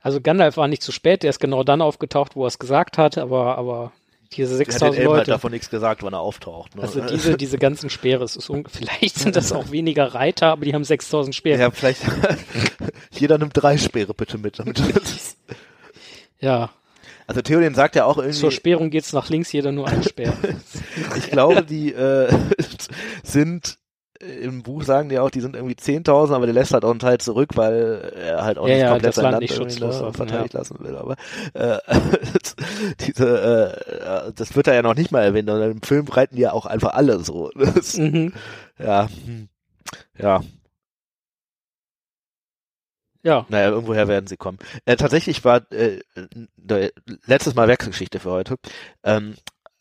[0.02, 2.98] Also Gandalf war nicht zu spät, der ist genau dann aufgetaucht, wo er es gesagt
[2.98, 3.94] hat, aber, aber
[4.34, 5.18] diese 6000 er hat Leute.
[5.18, 6.76] Halt davon nichts gesagt, wann er auftaucht.
[6.76, 6.82] Ne?
[6.82, 10.74] Also diese, diese ganzen Speere, es ist vielleicht sind das auch weniger Reiter, aber die
[10.74, 11.60] haben 6000 Speere.
[11.60, 12.02] Ja, vielleicht
[13.12, 14.60] jeder nimmt drei Speere bitte mit.
[14.60, 14.82] Damit
[16.40, 16.70] ja.
[17.26, 18.38] Also Theoden sagt ja auch irgendwie.
[18.38, 20.34] Zur Sperrung geht's nach links, jeder nur ein Speer.
[21.18, 22.30] ich glaube, die äh,
[23.24, 23.78] sind
[24.20, 27.00] im Buch sagen die auch, die sind irgendwie 10.000, aber der lässt halt auch einen
[27.00, 30.14] Teil zurück, weil er halt auch ja, nicht ja, komplett sein Land, nicht schutzlos ne,
[30.14, 30.60] verteidigt ja.
[30.60, 30.96] lassen will.
[30.96, 31.16] Aber
[31.54, 31.78] äh,
[33.00, 36.42] diese, äh, das wird da ja noch nicht mal erwähnt, sondern im Film reiten die
[36.42, 37.52] ja auch einfach alle so.
[37.78, 38.34] Das, mhm.
[38.80, 39.50] Ja, hm.
[40.18, 40.42] ja.
[43.24, 43.46] Ja.
[43.50, 44.58] Naja, irgendwoher werden sie kommen.
[44.86, 46.00] Äh, tatsächlich war äh,
[47.26, 48.56] letztes Mal Werksgeschichte für heute.
[49.04, 49.36] Ähm,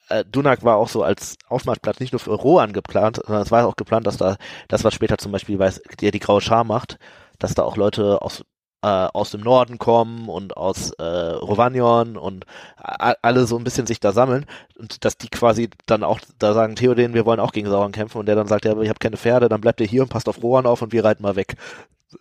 [0.09, 3.67] äh, Dunak war auch so als Aufmarschplatz nicht nur für Rohan geplant, sondern es war
[3.67, 4.37] auch geplant, dass da,
[4.69, 6.99] das was später zum Beispiel weiß, der die graue Schar macht,
[7.39, 8.45] dass da auch Leute aus
[8.83, 12.45] äh, aus dem Norden kommen und aus äh, Rovanion und
[12.77, 14.47] alle so ein bisschen sich da sammeln
[14.79, 18.19] und dass die quasi dann auch da sagen, Theoden, wir wollen auch gegen Sauron kämpfen
[18.19, 20.29] und der dann sagt, ja, ich habe keine Pferde, dann bleibt ihr hier und passt
[20.29, 21.57] auf Rohan auf und wir reiten mal weg.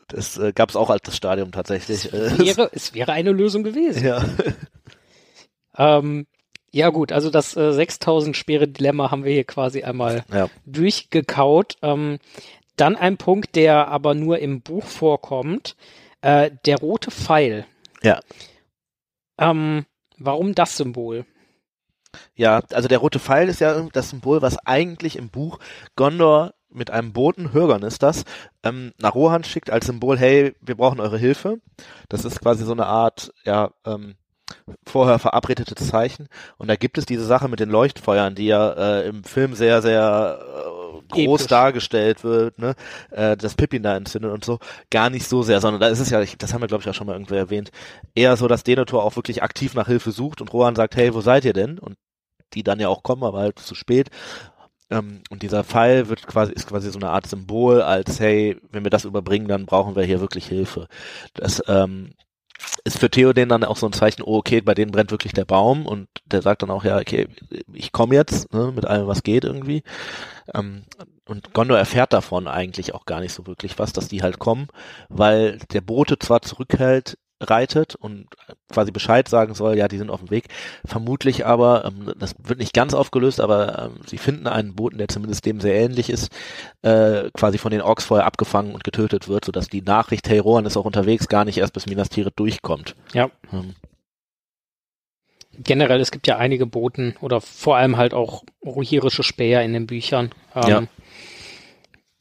[0.08, 2.12] Das äh, gab es auch als das Stadium tatsächlich.
[2.12, 4.04] Es wäre, es wäre eine Lösung gewesen.
[4.06, 4.24] Ja.
[5.78, 6.26] Ähm,
[6.76, 10.50] Ja gut, also das äh, 6000 Speere Dilemma haben wir hier quasi einmal Ja.
[10.66, 11.78] durchgekaut.
[11.82, 12.20] Ähm,
[12.76, 15.78] dann ein Punkt, der aber nur im Buch vorkommt,
[16.20, 17.66] äh, der rote Pfeil.
[18.04, 18.20] Ja.
[19.38, 19.86] Ähm,
[20.18, 21.26] warum das Symbol?
[22.36, 25.60] Ja, also der rote Pfeil ist ja das Symbol, was eigentlich im Buch
[25.96, 28.26] Gondor mit einem Boten, Hürgern ist das,
[28.64, 31.62] ähm, nach Rohan schickt als Symbol, hey, wir brauchen eure Hilfe.
[32.10, 34.16] Das ist quasi so eine Art, ja, ähm,
[34.86, 36.28] vorher verabredetes Zeichen.
[36.58, 39.82] Und da gibt es diese Sache mit den Leuchtfeuern, die ja äh, im Film sehr,
[39.82, 41.50] sehr äh, groß Episch.
[41.50, 42.76] dargestellt wird, ne?
[43.12, 44.60] Äh, das Pippin da entzündet und so.
[44.90, 46.90] Gar nicht so sehr, sondern da ist es ja, ich, das haben wir glaube ich
[46.90, 47.72] auch schon mal irgendwo erwähnt,
[48.14, 51.22] eher so, dass Denethor auch wirklich aktiv nach Hilfe sucht und Rohan sagt, hey, wo
[51.22, 51.80] seid ihr denn?
[51.80, 51.98] Und
[52.54, 54.10] die dann ja auch kommen, aber halt zu spät.
[54.90, 58.84] Ähm, und dieser Pfeil wird quasi, ist quasi so eine Art Symbol, als hey, wenn
[58.84, 60.88] wir das überbringen, dann brauchen wir hier wirklich Hilfe.
[61.34, 62.14] Das ähm,
[62.84, 65.46] ist für Theoden dann auch so ein Zeichen, oh, okay, bei denen brennt wirklich der
[65.46, 67.28] Baum und der sagt dann auch, ja, okay,
[67.74, 69.84] ich komme jetzt, ne, mit allem, was geht irgendwie.
[70.54, 70.84] Ähm,
[71.28, 74.68] und Gondor erfährt davon eigentlich auch gar nicht so wirklich was, dass die halt kommen,
[75.10, 77.18] weil der Bote zwar zurückhält,
[77.50, 78.28] reitet und
[78.72, 80.46] quasi Bescheid sagen soll, ja, die sind auf dem Weg.
[80.86, 85.08] Vermutlich aber, ähm, das wird nicht ganz aufgelöst, aber ähm, sie finden einen Boten, der
[85.08, 86.32] zumindest dem sehr ähnlich ist,
[86.82, 90.66] äh, quasi von den Orks vorher abgefangen und getötet wird, sodass die Nachricht, hey, Rohan
[90.66, 92.96] ist auch unterwegs, gar nicht erst bis Minas Tirith durchkommt.
[93.14, 93.30] Ja.
[93.52, 93.76] Ähm,
[95.58, 99.88] Generell, es gibt ja einige Boten oder vor allem halt auch rohirrische Späher in den
[99.88, 100.32] Büchern.
[100.54, 100.84] Ähm, Ja.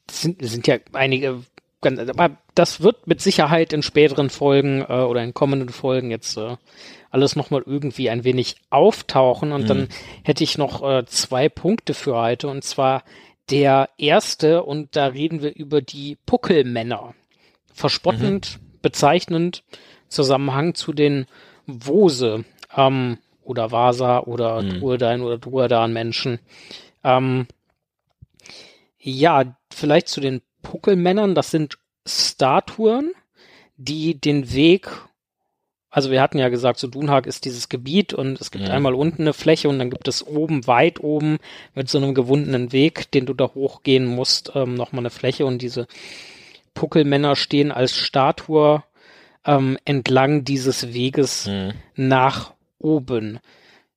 [0.08, 1.42] es Sind, sind ja einige,
[1.86, 6.56] aber das wird mit Sicherheit in späteren Folgen äh, oder in kommenden Folgen jetzt äh,
[7.10, 9.52] alles nochmal irgendwie ein wenig auftauchen.
[9.52, 9.66] Und Mhm.
[9.66, 9.88] dann
[10.22, 12.48] hätte ich noch äh, zwei Punkte für heute.
[12.48, 13.04] Und zwar
[13.50, 17.14] der erste, und da reden wir über die Puckelmänner.
[17.72, 19.62] Verspottend, bezeichnend,
[20.08, 21.26] Zusammenhang zu den
[21.66, 22.44] Wose
[22.76, 24.80] ähm, oder Vasa oder Mhm.
[24.80, 26.38] Druedain oder Druedan-Menschen.
[27.02, 27.46] Ähm,
[28.98, 33.12] ja, vielleicht zu den Puckelmännern, das sind Statuen,
[33.76, 34.88] die den Weg,
[35.90, 38.70] also wir hatten ja gesagt, so Dunhag ist dieses Gebiet und es gibt Mhm.
[38.72, 41.38] einmal unten eine Fläche und dann gibt es oben, weit oben,
[41.74, 45.62] mit so einem gewundenen Weg, den du da hochgehen musst, ähm, nochmal eine Fläche und
[45.62, 45.86] diese
[46.74, 48.82] Puckelmänner stehen als Statue
[49.46, 51.74] ähm, entlang dieses Weges Mhm.
[51.94, 53.38] nach oben.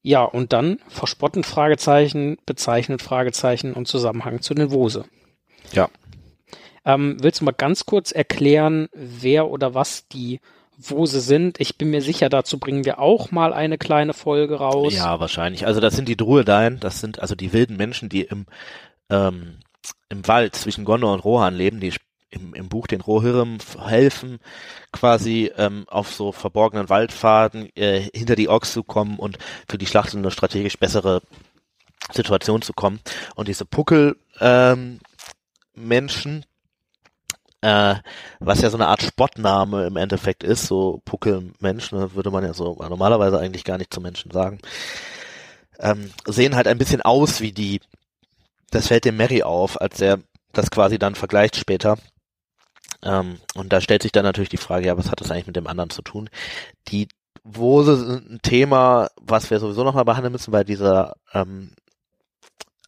[0.03, 5.05] Ja, und dann verspottend Fragezeichen, bezeichnet Fragezeichen und Zusammenhang zu den Wose.
[5.74, 5.89] Ja.
[6.88, 10.39] Ähm, willst du mal ganz kurz erklären, wer oder was die
[10.77, 11.59] Wose sind?
[11.59, 14.95] Ich bin mir sicher, dazu bringen wir auch mal eine kleine Folge raus.
[14.95, 15.67] Ja, wahrscheinlich.
[15.67, 18.45] Also das sind die Druedain, das sind also die wilden Menschen, die im,
[19.09, 19.57] ähm,
[20.07, 21.91] im Wald zwischen Gondor und Rohan leben, die
[22.29, 24.39] im, im Buch den Rohirrim helfen,
[24.93, 29.88] quasi ähm, auf so verborgenen Waldpfaden äh, hinter die Orks zu kommen und für die
[29.88, 31.21] Schlacht in eine strategisch bessere
[32.13, 33.01] Situation zu kommen.
[33.35, 34.99] Und diese Puckel ähm,
[35.73, 36.45] Menschen,
[37.61, 37.95] äh,
[38.39, 42.53] was ja so eine Art Spottname im Endeffekt ist, so Puckelmensch, ne, würde man ja
[42.53, 44.59] so normalerweise eigentlich gar nicht zu Menschen sagen,
[45.79, 47.81] ähm, sehen halt ein bisschen aus wie die,
[48.71, 50.19] das fällt dem Mary auf, als er
[50.53, 51.97] das quasi dann vergleicht später.
[53.03, 55.55] Ähm, und da stellt sich dann natürlich die Frage, ja, was hat das eigentlich mit
[55.55, 56.29] dem anderen zu tun?
[56.87, 57.07] Die
[57.43, 61.71] Wose sind ein Thema, was wir sowieso nochmal behandeln müssen, weil dieser ähm,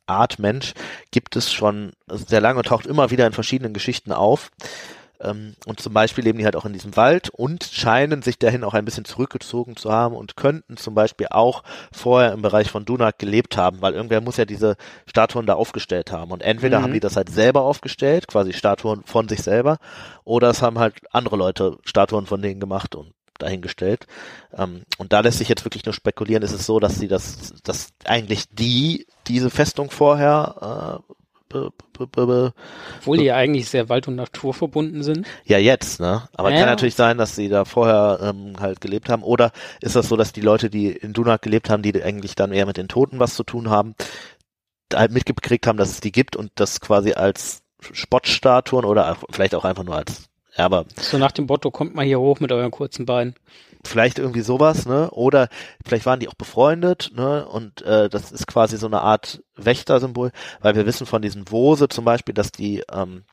[0.10, 0.74] Art Mensch
[1.12, 4.52] gibt es schon sehr lange und taucht immer wieder in verschiedenen Geschichten auf.
[5.22, 8.64] Ähm, und zum Beispiel leben die halt auch in diesem Wald und scheinen sich dahin
[8.64, 12.86] auch ein bisschen zurückgezogen zu haben und könnten zum Beispiel auch vorher im Bereich von
[12.86, 16.32] Dunak gelebt haben, weil irgendwer muss ja diese Statuen da aufgestellt haben.
[16.32, 16.84] Und entweder Mhm.
[16.84, 19.78] haben die das halt selber aufgestellt, quasi Statuen von sich selber,
[20.24, 24.08] oder es haben halt andere Leute Statuen von denen gemacht und dahingestellt.
[24.56, 27.54] Ähm, und da lässt sich jetzt wirklich nur spekulieren, ist es so, dass sie das,
[27.64, 31.14] dass eigentlich die diese Festung vorher äh,
[31.50, 32.54] be, be, be,
[33.00, 35.28] Obwohl die ja eigentlich sehr wald- und naturverbunden sind.
[35.46, 36.30] ja jetzt, ne?
[36.34, 36.60] Aber Ja.
[36.60, 39.24] kann natürlich sein, dass sie da vorher ähm, halt gelebt haben.
[39.24, 42.52] Oder ist das so, dass die Leute, die in Dunak gelebt haben, die eigentlich dann
[42.52, 43.96] eher mit den Toten was zu tun haben,
[44.94, 49.66] halt mitgekriegt haben, dass es die gibt und das quasi als Spottstatuen oder vielleicht auch
[49.66, 50.29] einfach nur als
[50.60, 53.36] aber So nach dem Motto, kommt mal hier hoch mit euren kurzen Beinen.
[53.86, 55.10] vielleicht irgendwie sowas, ne?
[55.12, 55.48] Oder
[55.86, 57.48] vielleicht waren die auch befreundet, ne?
[57.48, 60.32] Und äh, das ist quasi so eine Art Wächtersymbol,
[60.62, 63.24] weil wir wissen von diesen Wose zum Beispiel, dass die ähm,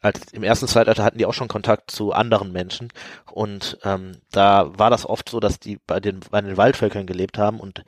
[0.00, 2.88] als im ersten Zeitalter hatten die auch schon Kontakt zu anderen Menschen
[3.30, 7.38] und ähm, da war das oft so, dass die bei den bei den Waldvölkern gelebt
[7.38, 7.84] haben und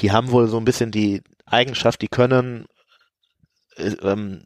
[0.00, 2.66] die haben wohl so ein bisschen die Eigenschaft, die können
[3.76, 4.42] äh, ähm,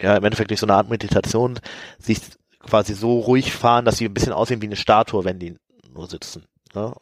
[0.00, 1.58] ja im Endeffekt durch so eine Art Meditation
[1.98, 2.20] sich
[2.66, 5.56] quasi so ruhig fahren, dass sie ein bisschen aussehen wie eine Statue, wenn die
[5.92, 6.46] nur sitzen.
[6.74, 6.94] Ne?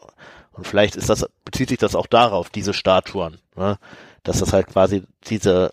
[0.53, 3.79] Und vielleicht ist das, bezieht sich das auch darauf, diese Statuen, ne?
[4.23, 5.73] dass das halt quasi diese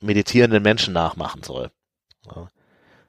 [0.00, 1.70] meditierenden Menschen nachmachen soll.
[2.26, 2.48] Ja.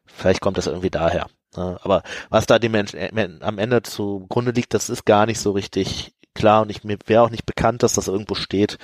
[0.06, 1.28] Vielleicht kommt das irgendwie daher.
[1.56, 1.80] Ja.
[1.84, 5.52] Aber was da dem Menschen äh, am Ende zugrunde liegt, das ist gar nicht so
[5.52, 8.78] richtig klar und ich, mir wäre auch nicht bekannt, dass das irgendwo steht.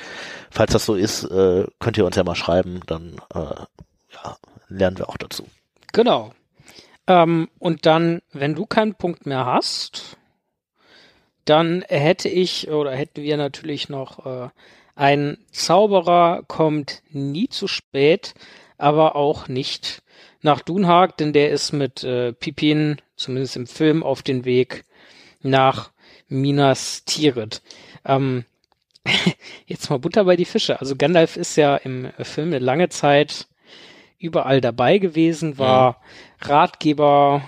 [0.52, 3.56] Falls das so ist, äh, könnt ihr uns ja mal schreiben, dann äh,
[4.14, 4.38] ja,
[4.68, 5.48] lernen wir auch dazu.
[5.92, 6.32] Genau.
[7.10, 10.18] Ähm, und dann, wenn du keinen Punkt mehr hast,
[11.44, 14.50] dann hätte ich oder hätten wir natürlich noch äh,
[14.96, 18.36] ein Zauberer kommt nie zu spät,
[18.78, 20.04] aber auch nicht
[20.42, 24.86] nach Dunhag, denn der ist mit äh, Pippin, zumindest im Film, auf den Weg
[25.42, 25.92] nach
[26.28, 27.64] Minas Tirith.
[28.06, 28.46] Ähm,
[29.66, 30.80] jetzt mal Butter bei die Fische.
[30.80, 33.48] Also Gandalf ist ja im Film eine lange Zeit
[34.20, 36.02] überall dabei gewesen, war
[36.42, 36.50] ja.
[36.50, 37.44] Ratgeber,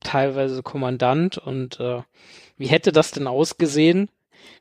[0.00, 2.02] teilweise Kommandant und äh,
[2.56, 4.08] wie hätte das denn ausgesehen,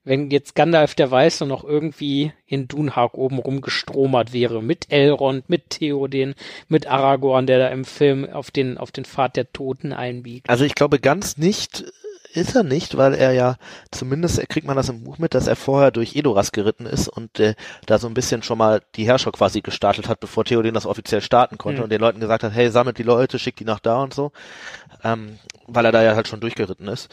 [0.04, 5.70] wenn jetzt Gandalf der Weiße noch irgendwie in Dunhag oben rumgestromert wäre, mit Elrond, mit
[5.70, 6.36] Theoden,
[6.68, 10.50] mit Aragorn, der da im Film auf den, auf den Pfad der Toten einbiegt.
[10.50, 11.86] Also ich glaube ganz nicht,
[12.34, 13.58] ist er nicht, weil er ja,
[13.92, 17.40] zumindest kriegt man das im Buch mit, dass er vorher durch Edoras geritten ist und
[17.40, 17.56] äh,
[17.86, 21.22] da so ein bisschen schon mal die Herrscher quasi gestartet hat, bevor Theoden das offiziell
[21.22, 21.84] starten konnte mhm.
[21.86, 24.32] und den Leuten gesagt hat, hey, sammelt die Leute, schickt die nach da und so,
[25.04, 27.10] ähm, weil er da ja halt schon durchgeritten ist.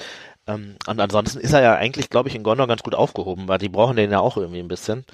[0.46, 3.58] Ähm, und ansonsten ist er ja eigentlich, glaube ich, in Gondor ganz gut aufgehoben, weil
[3.58, 5.04] die brauchen den ja auch irgendwie ein bisschen.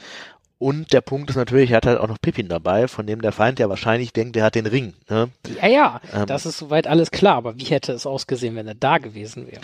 [0.59, 3.33] Und der Punkt ist natürlich, er hat halt auch noch Pippin dabei, von dem der
[3.33, 4.95] Feind ja wahrscheinlich denkt, der hat den Ring.
[5.11, 5.31] Ne?
[5.61, 8.75] Ja, ja, ähm, das ist soweit alles klar, aber wie hätte es ausgesehen, wenn er
[8.75, 9.61] da gewesen wäre?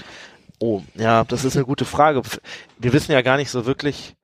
[0.58, 2.22] Oh, ja, das ist eine gute Frage.
[2.78, 4.14] Wir wissen ja gar nicht so wirklich,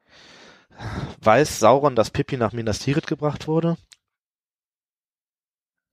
[1.22, 3.76] weiß Sauron, dass Pippin nach Minas Tirith gebracht wurde?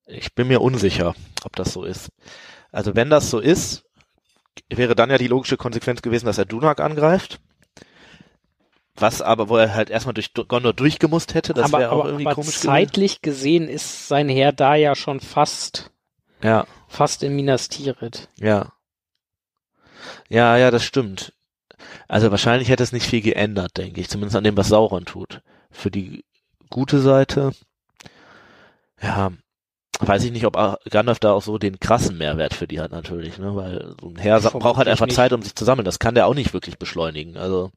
[0.08, 2.10] Ich bin mir unsicher, ob das so ist.
[2.72, 3.86] Also wenn das so ist,
[4.70, 7.40] wäre dann ja die logische Konsequenz gewesen, dass er Dunak angreift.
[8.98, 12.36] Was aber, wo er halt erstmal durch Gondor durchgemusst hätte, das wäre auch irgendwie aber
[12.36, 13.38] komisch zeitlich gewesen.
[13.38, 15.91] gesehen ist sein Heer da ja schon fast,
[16.41, 16.66] ja.
[16.88, 18.30] fast in Minas Tirith.
[18.39, 18.72] Ja.
[20.30, 21.34] Ja, ja, das stimmt.
[22.08, 25.41] Also wahrscheinlich hätte es nicht viel geändert, denke ich, zumindest an dem, was Sauron tut.
[25.72, 26.24] Für die
[26.70, 27.52] gute Seite,
[29.02, 29.32] ja,
[30.00, 30.56] weiß ich nicht, ob
[30.89, 34.16] Gandalf da auch so den krassen Mehrwert für die hat natürlich, ne, weil so ein
[34.16, 35.16] Herr braucht halt einfach nicht.
[35.16, 35.86] Zeit, um sich zu sammeln.
[35.86, 37.38] Das kann der auch nicht wirklich beschleunigen.
[37.38, 37.72] Also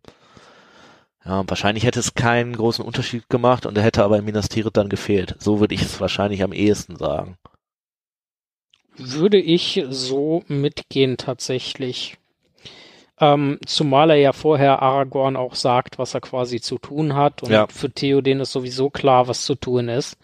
[1.29, 4.73] ja, wahrscheinlich hätte es keinen großen Unterschied gemacht und er hätte aber in Minas Tirith
[4.73, 5.37] dann gefehlt.
[5.39, 7.37] So würde ich es wahrscheinlich am ehesten sagen.
[8.97, 12.17] Würde ich so mitgehen tatsächlich.
[13.21, 17.51] Ähm, zumal er ja vorher Aragorn auch sagt, was er quasi zu tun hat und
[17.51, 17.67] ja.
[17.67, 20.17] für Theoden ist sowieso klar, was zu tun ist.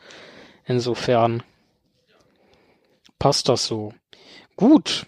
[0.64, 1.42] Insofern
[3.18, 3.92] passt das so.
[4.56, 5.06] Gut,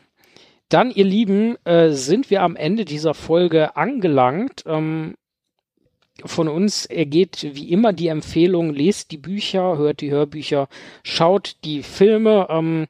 [0.68, 4.64] dann, ihr Lieben, äh, sind wir am Ende dieser Folge angelangt.
[4.66, 5.14] Ähm,
[6.24, 10.68] von uns ergeht wie immer die Empfehlung, lest die Bücher, hört die Hörbücher,
[11.02, 12.46] schaut die Filme.
[12.48, 12.86] Ähm,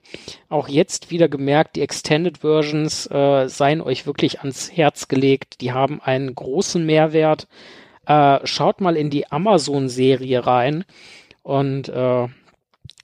[0.49, 5.61] auch jetzt wieder gemerkt, die Extended Versions äh, seien euch wirklich ans Herz gelegt.
[5.61, 7.49] Die haben einen großen Mehrwert.
[8.07, 10.85] Äh, schaut mal in die Amazon-Serie rein
[11.43, 12.29] und äh,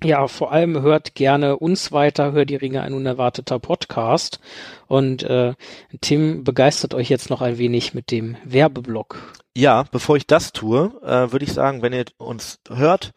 [0.05, 4.41] ja, vor allem hört gerne uns weiter, hört die Ringe ein unerwarteter Podcast.
[4.89, 5.55] Und äh,
[6.01, 9.42] Tim begeistert euch jetzt noch ein wenig mit dem Werbeblock.
[9.55, 13.13] Ja, bevor ich das tue, äh, würde ich sagen, wenn ihr uns hört,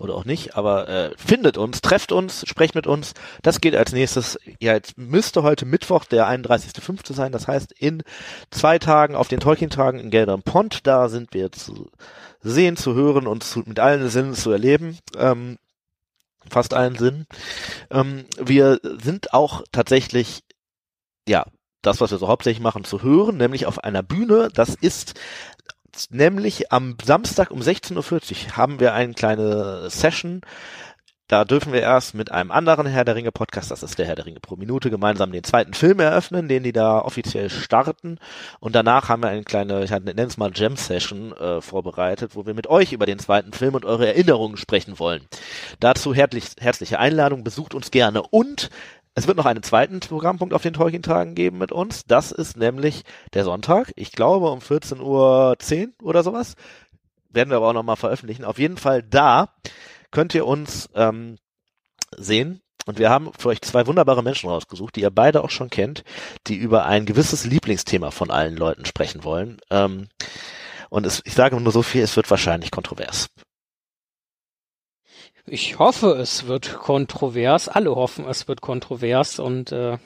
[0.00, 3.12] oder auch nicht, aber äh, findet uns, trefft uns, sprecht mit uns.
[3.42, 4.38] Das geht als nächstes.
[4.58, 7.12] Ja, jetzt müsste heute Mittwoch der 31.05.
[7.12, 7.32] sein.
[7.32, 8.02] Das heißt, in
[8.50, 11.90] zwei Tagen auf den Tolkien-Tagen in Geldern Pont, da sind wir zu
[12.40, 14.98] sehen, zu hören und zu, mit allen Sinnen zu erleben.
[15.18, 15.58] Ähm,
[16.48, 17.26] fast allen Sinn.
[17.90, 20.42] Ähm, wir sind auch tatsächlich,
[21.28, 21.44] ja,
[21.82, 24.48] das, was wir so hauptsächlich machen, zu hören, nämlich auf einer Bühne.
[24.54, 25.14] Das ist
[26.10, 30.42] nämlich am Samstag um 16.40 Uhr haben wir eine kleine Session
[31.30, 34.16] da dürfen wir erst mit einem anderen Herr der Ringe Podcast, das ist der Herr
[34.16, 38.18] der Ringe pro Minute, gemeinsam den zweiten Film eröffnen, den die da offiziell starten.
[38.58, 42.46] Und danach haben wir eine kleine, ich nenne es mal Jam Session äh, vorbereitet, wo
[42.46, 45.24] wir mit euch über den zweiten Film und eure Erinnerungen sprechen wollen.
[45.78, 48.68] Dazu herzlich, herzliche Einladung, besucht uns gerne und
[49.14, 52.04] es wird noch einen zweiten Programmpunkt auf den Tolkien-Tagen geben mit uns.
[52.06, 53.02] Das ist nämlich
[53.34, 53.92] der Sonntag.
[53.96, 55.56] Ich glaube um 14.10 Uhr
[56.02, 56.54] oder sowas.
[57.28, 58.44] Werden wir aber auch nochmal veröffentlichen.
[58.44, 59.54] Auf jeden Fall da
[60.10, 61.36] könnt ihr uns ähm,
[62.16, 62.60] sehen.
[62.86, 66.02] Und wir haben für euch zwei wunderbare Menschen rausgesucht, die ihr beide auch schon kennt,
[66.46, 69.58] die über ein gewisses Lieblingsthema von allen Leuten sprechen wollen.
[69.70, 70.08] Ähm,
[70.88, 73.28] und es, ich sage nur so viel, es wird wahrscheinlich kontrovers.
[75.52, 77.68] Ich hoffe, es wird kontrovers.
[77.68, 79.40] Alle hoffen, es wird kontrovers.
[79.40, 79.98] Und äh,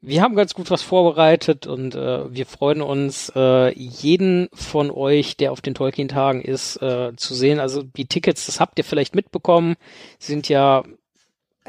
[0.00, 5.36] wir haben ganz gut was vorbereitet und äh, wir freuen uns, äh, jeden von euch,
[5.36, 7.60] der auf den Tolkien-Tagen ist, äh, zu sehen.
[7.60, 9.76] Also die Tickets, das habt ihr vielleicht mitbekommen,
[10.18, 10.82] sind ja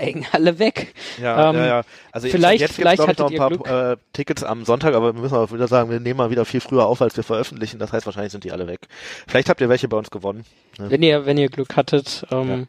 [0.01, 0.93] hängen alle weg.
[1.21, 1.81] Ja, Ähm, ja, ja.
[2.11, 5.21] Also vielleicht- jetzt vielleicht gibt's, ich, noch ein paar äh, Tickets am Sonntag, aber wir
[5.21, 7.79] müssen auch wieder sagen, wir nehmen mal wieder viel früher auf, als wir veröffentlichen.
[7.79, 8.81] Das heißt, wahrscheinlich sind die alle weg.
[9.27, 10.43] Vielleicht habt ihr welche bei uns gewonnen.
[10.77, 12.25] wenn ihr, wenn ihr Glück hattet.
[12.31, 12.67] Ähm,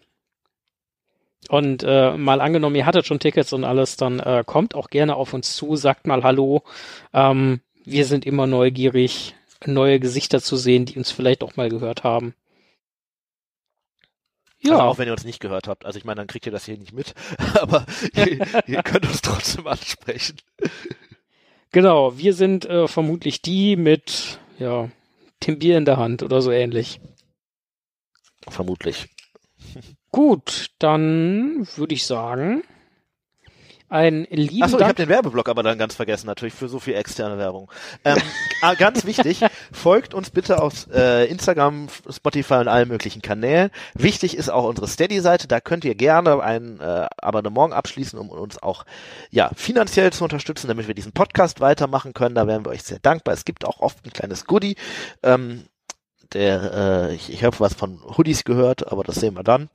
[1.48, 5.16] Und äh, mal angenommen, ihr hattet schon Tickets und alles, dann äh, kommt auch gerne
[5.16, 6.62] auf uns zu, sagt mal Hallo.
[7.12, 9.34] Ähm, wir sind immer neugierig,
[9.66, 12.34] neue Gesichter zu sehen, die uns vielleicht auch mal gehört haben.
[14.62, 15.84] Ja, Also auch wenn ihr uns nicht gehört habt.
[15.84, 17.14] Also ich meine, dann kriegt ihr das hier nicht mit,
[17.60, 17.84] aber
[18.14, 20.36] ihr, ihr könnt uns trotzdem ansprechen.
[21.72, 22.16] genau.
[22.16, 24.88] Wir sind äh, vermutlich die mit ja,
[25.46, 27.00] dem Bier in der Hand oder so ähnlich.
[28.48, 29.08] Vermutlich.
[30.10, 32.62] Gut, dann würde ich sagen,
[33.92, 36.94] ein lieben Achso, ich habe den Werbeblock aber dann ganz vergessen, natürlich für so viel
[36.94, 37.70] externe Werbung.
[38.04, 38.16] Ähm,
[38.62, 43.70] ah, ganz wichtig, folgt uns bitte auf äh, Instagram, Spotify und allen möglichen Kanälen.
[43.92, 48.62] Wichtig ist auch unsere Steady-Seite, da könnt ihr gerne ein äh, Abonnement abschließen, um uns
[48.62, 48.86] auch
[49.30, 52.34] ja finanziell zu unterstützen, damit wir diesen Podcast weitermachen können.
[52.34, 53.34] Da wären wir euch sehr dankbar.
[53.34, 54.76] Es gibt auch oft ein kleines Goodie.
[55.22, 55.64] Ähm,
[56.34, 59.68] der, äh, ich, ich habe was von Hoodies gehört, aber das sehen wir dann.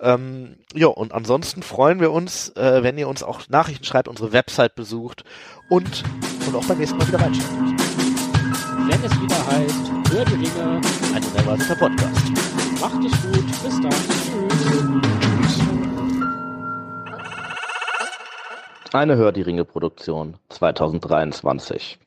[0.00, 4.32] Ähm, ja, und ansonsten freuen wir uns, äh, wenn ihr uns auch Nachrichten schreibt, unsere
[4.32, 5.24] Website besucht
[5.68, 6.02] und,
[6.46, 7.50] und auch beim nächsten Mal wieder reinschaut.
[7.50, 10.80] wenn es wieder heißt, hör die Ringe,
[11.14, 12.22] Ein unerwarteter Podcast.
[12.80, 15.24] macht es gut, bis dann, tschüss.
[18.92, 21.98] Eine Hör die Ringe Produktion 2023.